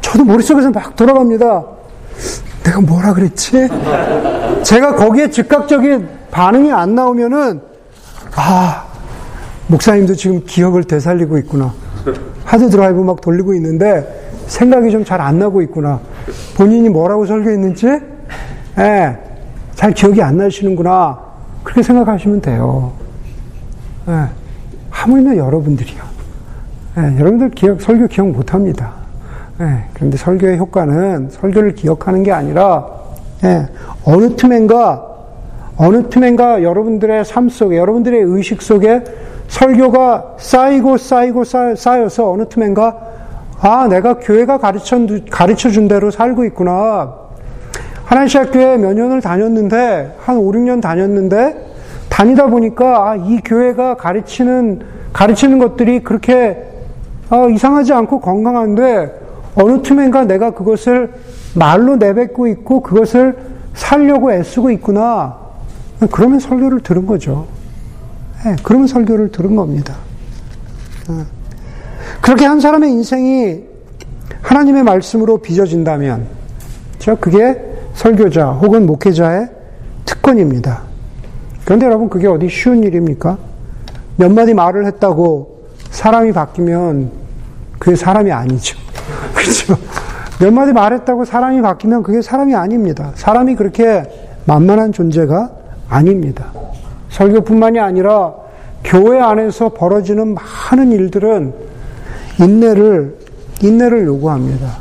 저도 0.06 0.24
머릿속에서 0.24 0.70
막 0.70 0.96
돌아갑니다. 0.96 1.64
내가 2.64 2.80
뭐라 2.82 3.14
그랬지? 3.14 3.68
제가 4.64 4.96
거기에 4.96 5.32
즉각적인 5.32 6.08
반응이 6.30 6.72
안 6.72 6.94
나오면은, 6.94 7.60
아, 8.36 8.86
목사님도 9.68 10.14
지금 10.14 10.44
기억을 10.46 10.84
되살리고 10.84 11.40
있구나. 11.40 11.74
하드 12.44 12.70
드라이브 12.70 13.02
막 13.02 13.20
돌리고 13.20 13.56
있는데, 13.56 14.32
생각이 14.48 14.92
좀 14.92 15.04
잘 15.04 15.22
안 15.22 15.40
나고 15.40 15.64
있구나. 15.64 16.00
본인이 16.56 16.88
뭐라고 16.90 17.26
설교했는지, 17.26 17.88
예, 18.78 19.18
잘 19.74 19.92
기억이 19.92 20.22
안 20.22 20.38
나시는구나. 20.38 21.18
그렇게 21.64 21.82
생각하시면 21.82 22.42
돼요. 22.42 22.94
예, 24.08 24.26
하물며 24.92 25.36
여러분들이요. 25.38 26.04
예, 27.00 27.02
여러분들 27.20 27.50
기억, 27.52 27.82
설교 27.82 28.06
기억 28.08 28.28
못 28.30 28.54
합니다. 28.54 28.94
예, 29.62 29.86
그런데 29.94 30.18
설교의 30.18 30.58
효과는 30.58 31.30
설교를 31.30 31.76
기억하는 31.76 32.24
게 32.24 32.32
아니라, 32.32 32.88
예, 33.46 33.68
어느 34.04 34.36
틈엔가, 34.36 35.16
어느 35.78 36.10
틈엔가 36.10 36.62
여러분들의 36.62 37.24
삶 37.24 37.48
속에, 37.48 37.78
여러분들의 37.78 38.22
의식 38.22 38.62
속에 38.62 39.04
설교가 39.48 40.36
쌓이고 40.38 40.98
쌓이고 40.98 41.44
쌓여서 41.44 42.32
어느 42.32 42.46
틈엔가, 42.50 42.98
아, 43.62 43.88
내가 43.88 44.16
교회가 44.16 44.58
가르쳐, 44.58 44.98
가르쳐 45.30 45.70
준 45.70 45.88
대로 45.88 46.12
살고 46.12 46.44
있구나. 46.46 47.14
하나님시 48.04 48.38
학교에 48.38 48.78
몇 48.78 48.94
년을 48.94 49.22
다녔는데, 49.22 50.16
한 50.20 50.38
5, 50.38 50.52
6년 50.52 50.82
다녔는데, 50.82 51.66
다니다 52.10 52.48
보니까, 52.48 53.10
아, 53.10 53.16
이 53.16 53.40
교회가 53.44 53.96
가르치는, 53.96 54.82
가르치는 55.14 55.60
것들이 55.60 56.04
그렇게, 56.04 56.62
아, 57.30 57.48
이상하지 57.50 57.94
않고 57.94 58.20
건강한데, 58.20 59.25
어느 59.56 59.82
틈엔가 59.82 60.26
내가 60.26 60.52
그것을 60.52 61.14
말로 61.56 61.96
내뱉고 61.96 62.48
있고, 62.48 62.82
그것을 62.82 63.38
살려고 63.74 64.32
애쓰고 64.32 64.72
있구나. 64.72 65.38
그러면 66.12 66.40
설교를 66.40 66.82
들은 66.82 67.06
거죠. 67.06 67.48
네, 68.44 68.56
그러면 68.64 68.88
설교를 68.88 69.32
들은 69.32 69.56
겁니다. 69.56 69.96
네. 71.10 71.24
그렇게 72.22 72.46
한 72.46 72.60
사람의 72.60 72.92
인생이 72.92 73.64
하나님의 74.42 74.84
말씀으로 74.84 75.38
빚어진다면, 75.38 76.28
저 77.00 77.16
그게 77.16 77.60
설교자 77.94 78.52
혹은 78.52 78.86
목회자의 78.86 79.50
특권입니다. 80.04 80.82
그런데 81.64 81.86
여러분, 81.86 82.10
그게 82.10 82.28
어디 82.28 82.50
쉬운 82.50 82.84
일입니까? 82.84 83.38
몇 84.18 84.32
마디 84.32 84.54
말을 84.54 84.86
했다고 84.86 85.66
사람이 85.90 86.32
바뀌면 86.32 87.12
그게 87.80 87.96
사람이 87.96 88.32
아니죠. 88.32 88.85
그렇죠? 89.46 89.78
몇 90.40 90.52
마디 90.52 90.74
말했다고 90.74 91.26
사람이 91.26 91.62
바뀌면 91.62 92.04
그게 92.04 92.22
사람이 92.22 92.56
아닙니다. 92.56 93.12
사람이 93.16 93.56
그렇게 93.56 94.04
만만한 94.46 94.92
존재가 94.92 95.50
아닙니다. 95.88 96.46
설교뿐만이 97.10 97.80
아니라 97.80 98.34
교회 98.84 99.20
안에서 99.20 99.70
벌어지는 99.70 100.36
많은 100.36 100.92
일들은 100.92 101.54
인내를 102.40 103.16
인내를 103.62 104.06
요구합니다. 104.06 104.78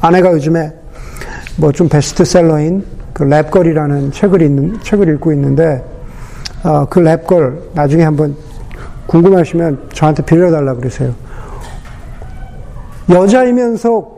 아내가 0.00 0.32
요즘에 0.32 0.72
뭐 1.58 1.72
좀 1.72 1.88
베스트셀러인 1.88 2.84
그 3.12 3.24
랩걸이라는 3.24 4.12
책을 4.12 4.42
읽는 4.42 4.80
책을 4.82 5.08
읽고 5.14 5.32
있는데 5.32 5.82
어, 6.64 6.84
그 6.90 7.00
랩걸 7.00 7.58
나중에 7.72 8.02
한번 8.02 8.36
궁금하시면 9.06 9.90
저한테 9.92 10.22
빌려달라 10.24 10.74
그러세요. 10.74 11.14
여자이면서 13.10 14.16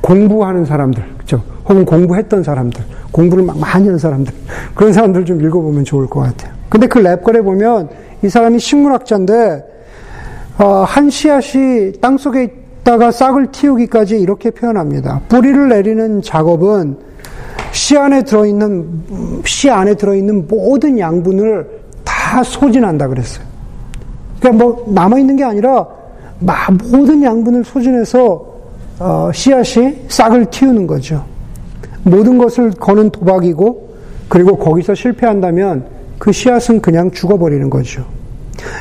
공부하는 0.00 0.64
사람들, 0.64 1.02
그죠? 1.18 1.42
혹은 1.68 1.84
공부했던 1.84 2.42
사람들, 2.42 2.82
공부를 3.10 3.44
막 3.44 3.58
많이 3.58 3.88
한 3.88 3.98
사람들, 3.98 4.32
그런 4.74 4.92
사람들 4.92 5.24
좀 5.24 5.40
읽어보면 5.40 5.84
좋을 5.84 6.06
것 6.06 6.20
같아요. 6.20 6.52
근데 6.68 6.86
그 6.86 7.00
랩걸에 7.00 7.44
보면 7.44 7.88
이 8.22 8.28
사람이 8.28 8.58
식물학자인데, 8.58 9.64
어, 10.58 10.84
한 10.86 11.10
씨앗이 11.10 11.92
땅 12.00 12.16
속에 12.16 12.44
있다가 12.80 13.10
싹을 13.10 13.48
틔우기까지 13.48 14.18
이렇게 14.18 14.50
표현합니다. 14.50 15.22
뿌리를 15.28 15.68
내리는 15.68 16.22
작업은 16.22 16.96
씨 17.72 17.98
안에 17.98 18.22
들어있는, 18.22 19.42
씨 19.44 19.68
안에 19.68 19.94
들어있는 19.94 20.46
모든 20.48 20.98
양분을 20.98 21.68
다 22.04 22.42
소진한다 22.42 23.08
그랬어요. 23.08 23.44
그러니까 24.40 24.64
뭐 24.64 24.84
남아있는 24.88 25.36
게 25.36 25.44
아니라 25.44 25.86
모든 26.90 27.22
양분을 27.22 27.64
소진해서 27.64 28.56
어, 28.98 29.30
씨앗이 29.32 30.04
싹을 30.08 30.46
틔우는 30.46 30.86
거죠. 30.86 31.24
모든 32.02 32.38
것을 32.38 32.70
거는 32.70 33.10
도박이고 33.10 33.96
그리고 34.28 34.56
거기서 34.56 34.94
실패한다면 34.94 35.86
그 36.18 36.32
씨앗은 36.32 36.80
그냥 36.80 37.10
죽어버리는 37.10 37.68
거죠. 37.68 38.04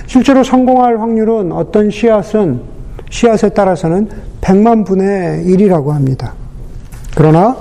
실제로 0.08 0.44
성공할 0.44 1.00
확률은 1.00 1.52
어떤 1.52 1.90
씨앗은 1.90 2.62
씨앗에 3.10 3.50
따라서는 3.50 4.10
100만 4.42 4.86
분의 4.86 5.46
1이라고 5.46 5.90
합니다. 5.90 6.34
그러나 7.16 7.56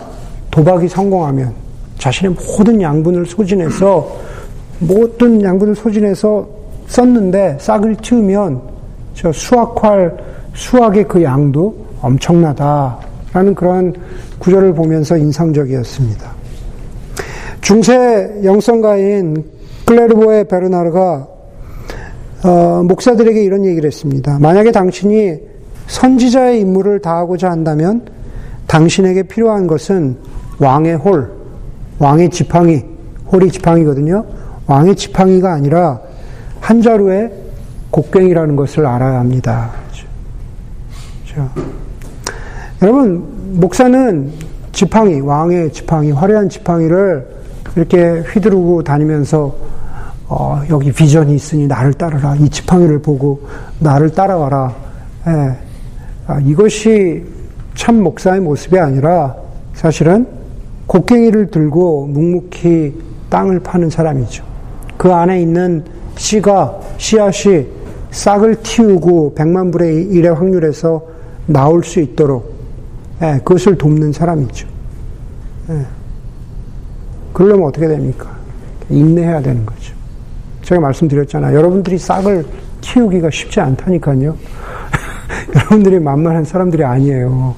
도박이 0.50 0.88
성공하면 0.88 1.52
자신의 1.98 2.36
모든 2.56 2.80
양분을 2.80 3.26
소진해서 3.26 4.16
모든 4.78 5.42
양분을 5.42 5.74
소진해서 5.74 6.48
썼는데 6.86 7.58
싹을 7.60 7.96
틔우면 7.96 8.73
저 9.14 9.32
수확할 9.32 10.16
수확의 10.54 11.04
그 11.08 11.22
양도 11.22 11.74
엄청나다라는 12.00 13.54
그러한 13.54 13.94
구절을 14.38 14.74
보면서 14.74 15.16
인상적이었습니다. 15.16 16.32
중세 17.60 18.40
영성가인 18.44 19.44
클레르보의 19.86 20.48
베르나르가 20.48 21.28
어, 22.44 22.82
목사들에게 22.86 23.42
이런 23.42 23.64
얘기를 23.64 23.86
했습니다. 23.86 24.38
만약에 24.38 24.70
당신이 24.70 25.38
선지자의 25.86 26.60
임무를 26.60 27.00
다하고자 27.00 27.50
한다면 27.50 28.02
당신에게 28.66 29.22
필요한 29.24 29.66
것은 29.66 30.16
왕의 30.58 30.96
홀, 30.96 31.30
왕의 31.98 32.30
지팡이, 32.30 32.82
홀이 33.32 33.50
지팡이거든요. 33.50 34.24
왕의 34.66 34.96
지팡이가 34.96 35.52
아니라 35.52 36.00
한 36.60 36.82
자루의 36.82 37.30
곡괭이라는 37.94 38.56
것을 38.56 38.84
알아야 38.86 39.20
합니다. 39.20 39.70
그렇죠? 41.22 41.48
여러분, 42.82 43.24
목사는 43.60 44.32
지팡이, 44.72 45.20
왕의 45.20 45.72
지팡이, 45.72 46.10
화려한 46.10 46.48
지팡이를 46.48 47.24
이렇게 47.76 48.20
휘두르고 48.32 48.82
다니면서 48.82 49.54
어, 50.26 50.60
여기 50.70 50.90
비전이 50.90 51.36
있으니 51.36 51.68
나를 51.68 51.92
따르라. 51.92 52.34
이 52.34 52.48
지팡이를 52.48 52.98
보고 53.00 53.46
나를 53.78 54.10
따라와라. 54.10 54.74
예. 55.28 55.56
아, 56.26 56.40
이것이 56.40 57.24
참 57.76 58.02
목사의 58.02 58.40
모습이 58.40 58.76
아니라 58.76 59.36
사실은 59.74 60.26
곡괭이를 60.86 61.50
들고 61.52 62.08
묵묵히 62.08 62.94
땅을 63.28 63.60
파는 63.60 63.90
사람이죠. 63.90 64.44
그 64.96 65.12
안에 65.12 65.40
있는 65.40 65.84
씨가, 66.16 66.80
씨앗이 66.96 67.83
싹을 68.14 68.56
틔우고 68.62 69.34
백만 69.34 69.70
분의 69.70 70.04
일의 70.04 70.32
확률에서 70.32 71.02
나올 71.46 71.82
수 71.82 72.00
있도록 72.00 72.54
예, 73.22 73.40
그것을 73.44 73.76
돕는 73.76 74.12
사람이죠. 74.12 74.66
예. 75.70 75.86
그러려면 77.32 77.68
어떻게 77.68 77.88
됩니까? 77.88 78.30
인내해야 78.88 79.42
되는 79.42 79.66
거죠. 79.66 79.94
제가 80.62 80.80
말씀드렸잖아요. 80.80 81.56
여러분들이 81.56 81.98
싹을 81.98 82.46
키우기가 82.80 83.30
쉽지 83.30 83.60
않다니까요. 83.60 84.36
여러분들이 85.54 85.98
만만한 85.98 86.44
사람들이 86.44 86.84
아니에요. 86.84 87.54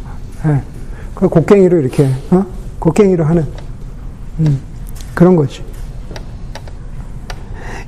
예. 0.46 0.62
그 1.14 1.28
곡괭이로 1.28 1.78
이렇게, 1.80 2.08
어? 2.30 2.44
곡괭이로 2.78 3.24
하는, 3.24 3.46
음, 4.40 4.60
그런 5.14 5.36
거지. 5.36 5.62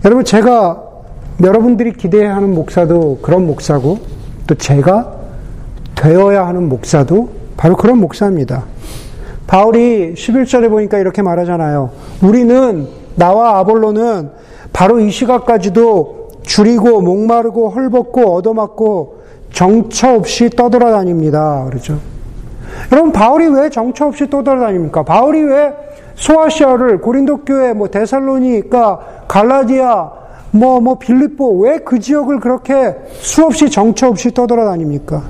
여러분, 0.05 0.25
제가, 0.25 0.88
여러분들이 1.43 1.93
기대하는 1.93 2.55
목사도 2.55 3.18
그런 3.22 3.47
목사고, 3.47 3.99
또 4.47 4.55
제가 4.55 5.12
되어야 5.95 6.47
하는 6.47 6.68
목사도 6.68 7.28
바로 7.57 7.76
그런 7.76 7.99
목사입니다. 7.99 8.64
바울이 9.47 10.14
11절에 10.14 10.68
보니까 10.68 10.99
이렇게 10.99 11.22
말하잖아요. 11.22 11.91
우리는, 12.22 12.86
나와 13.14 13.59
아볼로는 13.59 14.30
바로 14.72 15.01
이 15.01 15.11
시각까지도 15.11 16.28
줄이고, 16.43 17.01
목마르고, 17.01 17.70
헐벗고, 17.70 18.34
얻어맞고, 18.34 19.18
정처 19.53 20.14
없이 20.14 20.51
떠돌아다닙니다. 20.51 21.64
그렇죠? 21.68 21.99
여러분, 22.93 23.12
바울이 23.12 23.47
왜 23.47 23.70
정처 23.70 24.07
없이 24.07 24.28
떠돌아다닙니까? 24.28 25.03
바울이 25.05 25.43
왜 25.43 25.72
소아시아를, 26.16 27.01
고린도 27.01 27.45
교회, 27.45 27.72
뭐, 27.72 27.89
데살로니까, 27.89 29.24
갈라디아, 29.28 30.11
뭐, 30.51 30.80
뭐, 30.80 30.99
빌립보, 30.99 31.61
왜 31.61 31.78
그 31.84 31.99
지역을 31.99 32.40
그렇게 32.40 32.94
수없이 33.20 33.70
정처 33.70 34.09
없이 34.09 34.32
떠돌아다닙니까? 34.32 35.22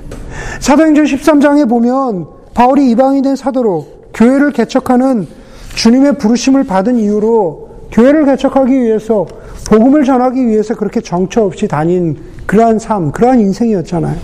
사도행전 0.59 1.05
13장에 1.05 1.67
보면 1.69 2.27
바울이 2.53 2.89
이방인 2.91 3.23
된 3.23 3.35
사도로 3.35 3.85
교회를 4.13 4.51
개척하는 4.51 5.27
주님의 5.75 6.17
부르심을 6.17 6.63
받은 6.65 6.97
이유로 6.97 7.69
교회를 7.91 8.25
개척하기 8.25 8.71
위해서 8.73 9.25
복음을 9.67 10.03
전하기 10.03 10.45
위해서 10.47 10.75
그렇게 10.75 10.99
정처 11.01 11.43
없이 11.43 11.67
다닌 11.67 12.17
그러한 12.45 12.79
삶, 12.79 13.11
그러한 13.11 13.39
인생이었잖아요. 13.39 14.17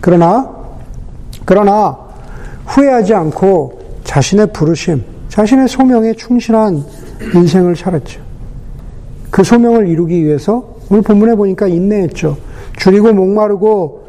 그러나 0.00 0.50
그러나 1.44 1.96
후회하지 2.66 3.14
않고 3.14 3.80
자신의 4.04 4.48
부르심, 4.52 5.02
자신의 5.28 5.68
소명에 5.68 6.12
충실한 6.14 6.84
인생을 7.34 7.76
살았죠. 7.76 8.31
그 9.32 9.42
소명을 9.42 9.88
이루기 9.88 10.22
위해서 10.22 10.62
오늘 10.90 11.02
본문에 11.02 11.34
보니까 11.34 11.66
인내했죠. 11.66 12.36
줄이고 12.76 13.14
목마르고 13.14 14.02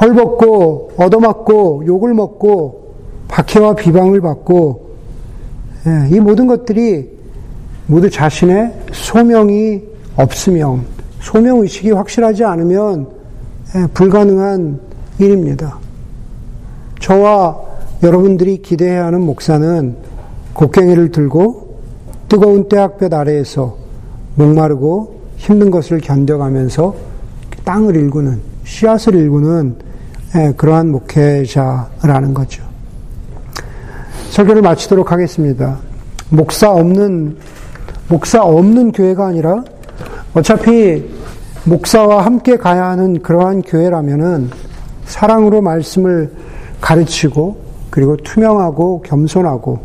헐벗고 0.00 0.92
얻어맞고 0.96 1.84
욕을 1.86 2.14
먹고 2.14 2.94
박해와 3.28 3.74
비방을 3.74 4.22
받고 4.22 4.90
예, 5.86 6.16
이 6.16 6.18
모든 6.18 6.46
것들이 6.46 7.10
모두 7.88 8.08
자신의 8.08 8.72
소명이 8.90 9.82
없으면 10.16 10.86
소명 11.20 11.58
의식이 11.58 11.90
확실하지 11.90 12.44
않으면 12.44 13.06
예, 13.76 13.86
불가능한 13.92 14.80
일입니다. 15.18 15.78
저와 17.00 17.60
여러분들이 18.02 18.62
기대해야 18.62 19.04
하는 19.04 19.20
목사는 19.20 19.94
곡괭이를 20.54 21.10
들고 21.10 21.80
뜨거운 22.30 22.66
떼학볕 22.66 23.12
아래에서 23.12 23.89
목마르고 24.40 25.20
힘든 25.36 25.70
것을 25.70 25.98
견뎌가면서 26.00 26.94
땅을 27.64 27.94
일구는 27.96 28.40
씨앗을 28.64 29.14
일구는 29.14 29.76
예, 30.36 30.52
그러한 30.56 30.90
목회자라는 30.90 32.34
거죠. 32.34 32.62
설교를 34.30 34.62
마치도록 34.62 35.10
하겠습니다. 35.12 35.78
목사 36.30 36.70
없는 36.70 37.36
목사 38.08 38.42
없는 38.42 38.92
교회가 38.92 39.26
아니라 39.26 39.64
어차피 40.32 41.04
목사와 41.64 42.24
함께 42.24 42.56
가야 42.56 42.86
하는 42.90 43.20
그러한 43.20 43.62
교회라면은 43.62 44.50
사랑으로 45.04 45.60
말씀을 45.60 46.30
가르치고 46.80 47.58
그리고 47.90 48.16
투명하고 48.16 49.02
겸손하고 49.02 49.80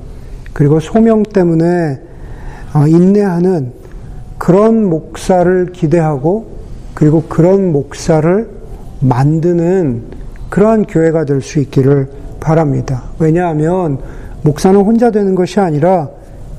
그리고 0.53 0.80
소명 0.80 1.24
때문에 1.24 1.99
어, 2.74 2.88
인내하는 2.88 3.84
그런 4.45 4.85
목사를 4.91 5.71
기대하고 5.73 6.45
그리고 6.93 7.23
그런 7.23 7.71
목사를 7.71 8.47
만드는 8.99 10.03
그러한 10.51 10.85
교회가 10.85 11.25
될 11.25 11.41
수 11.41 11.59
있기를 11.59 12.07
바랍니다. 12.39 13.05
왜냐하면 13.17 13.97
목사는 14.43 14.79
혼자 14.79 15.09
되는 15.09 15.33
것이 15.33 15.59
아니라 15.59 16.09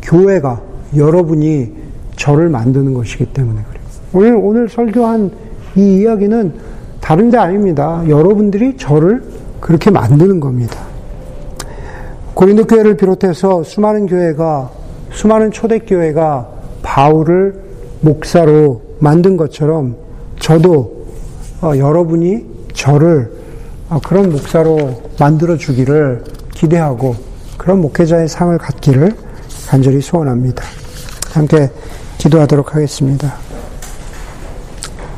교회가 0.02 0.60
여러분이 0.96 1.74
저를 2.16 2.48
만드는 2.48 2.92
것이기 2.92 3.26
때문에 3.26 3.60
그래요. 3.62 3.84
오늘 4.12 4.44
오늘 4.44 4.68
설교한 4.68 5.30
이 5.76 6.00
이야기는 6.00 6.54
다른 7.00 7.30
데 7.30 7.38
아닙니다. 7.38 8.02
여러분들이 8.08 8.76
저를 8.76 9.22
그렇게 9.60 9.92
만드는 9.92 10.40
겁니다. 10.40 10.76
고린도 12.34 12.64
교회를 12.64 12.96
비롯해서 12.96 13.62
수많은 13.62 14.06
교회가 14.06 14.72
수많은 15.12 15.52
초대 15.52 15.78
교회가 15.78 16.48
바울을 16.82 17.65
목사로 18.06 18.82
만든 19.00 19.36
것처럼 19.36 19.96
저도 20.38 21.06
어, 21.60 21.72
여러분이 21.76 22.44
저를 22.72 23.32
어, 23.88 23.98
그런 24.00 24.30
목사로 24.30 25.02
만들어 25.18 25.56
주기를 25.56 26.22
기대하고 26.54 27.16
그런 27.58 27.80
목회자의 27.80 28.28
상을 28.28 28.56
갖기를 28.58 29.12
간절히 29.68 30.00
소원합니다. 30.00 30.62
함께 31.32 31.70
기도하도록 32.18 32.74
하겠습니다. 32.74 33.45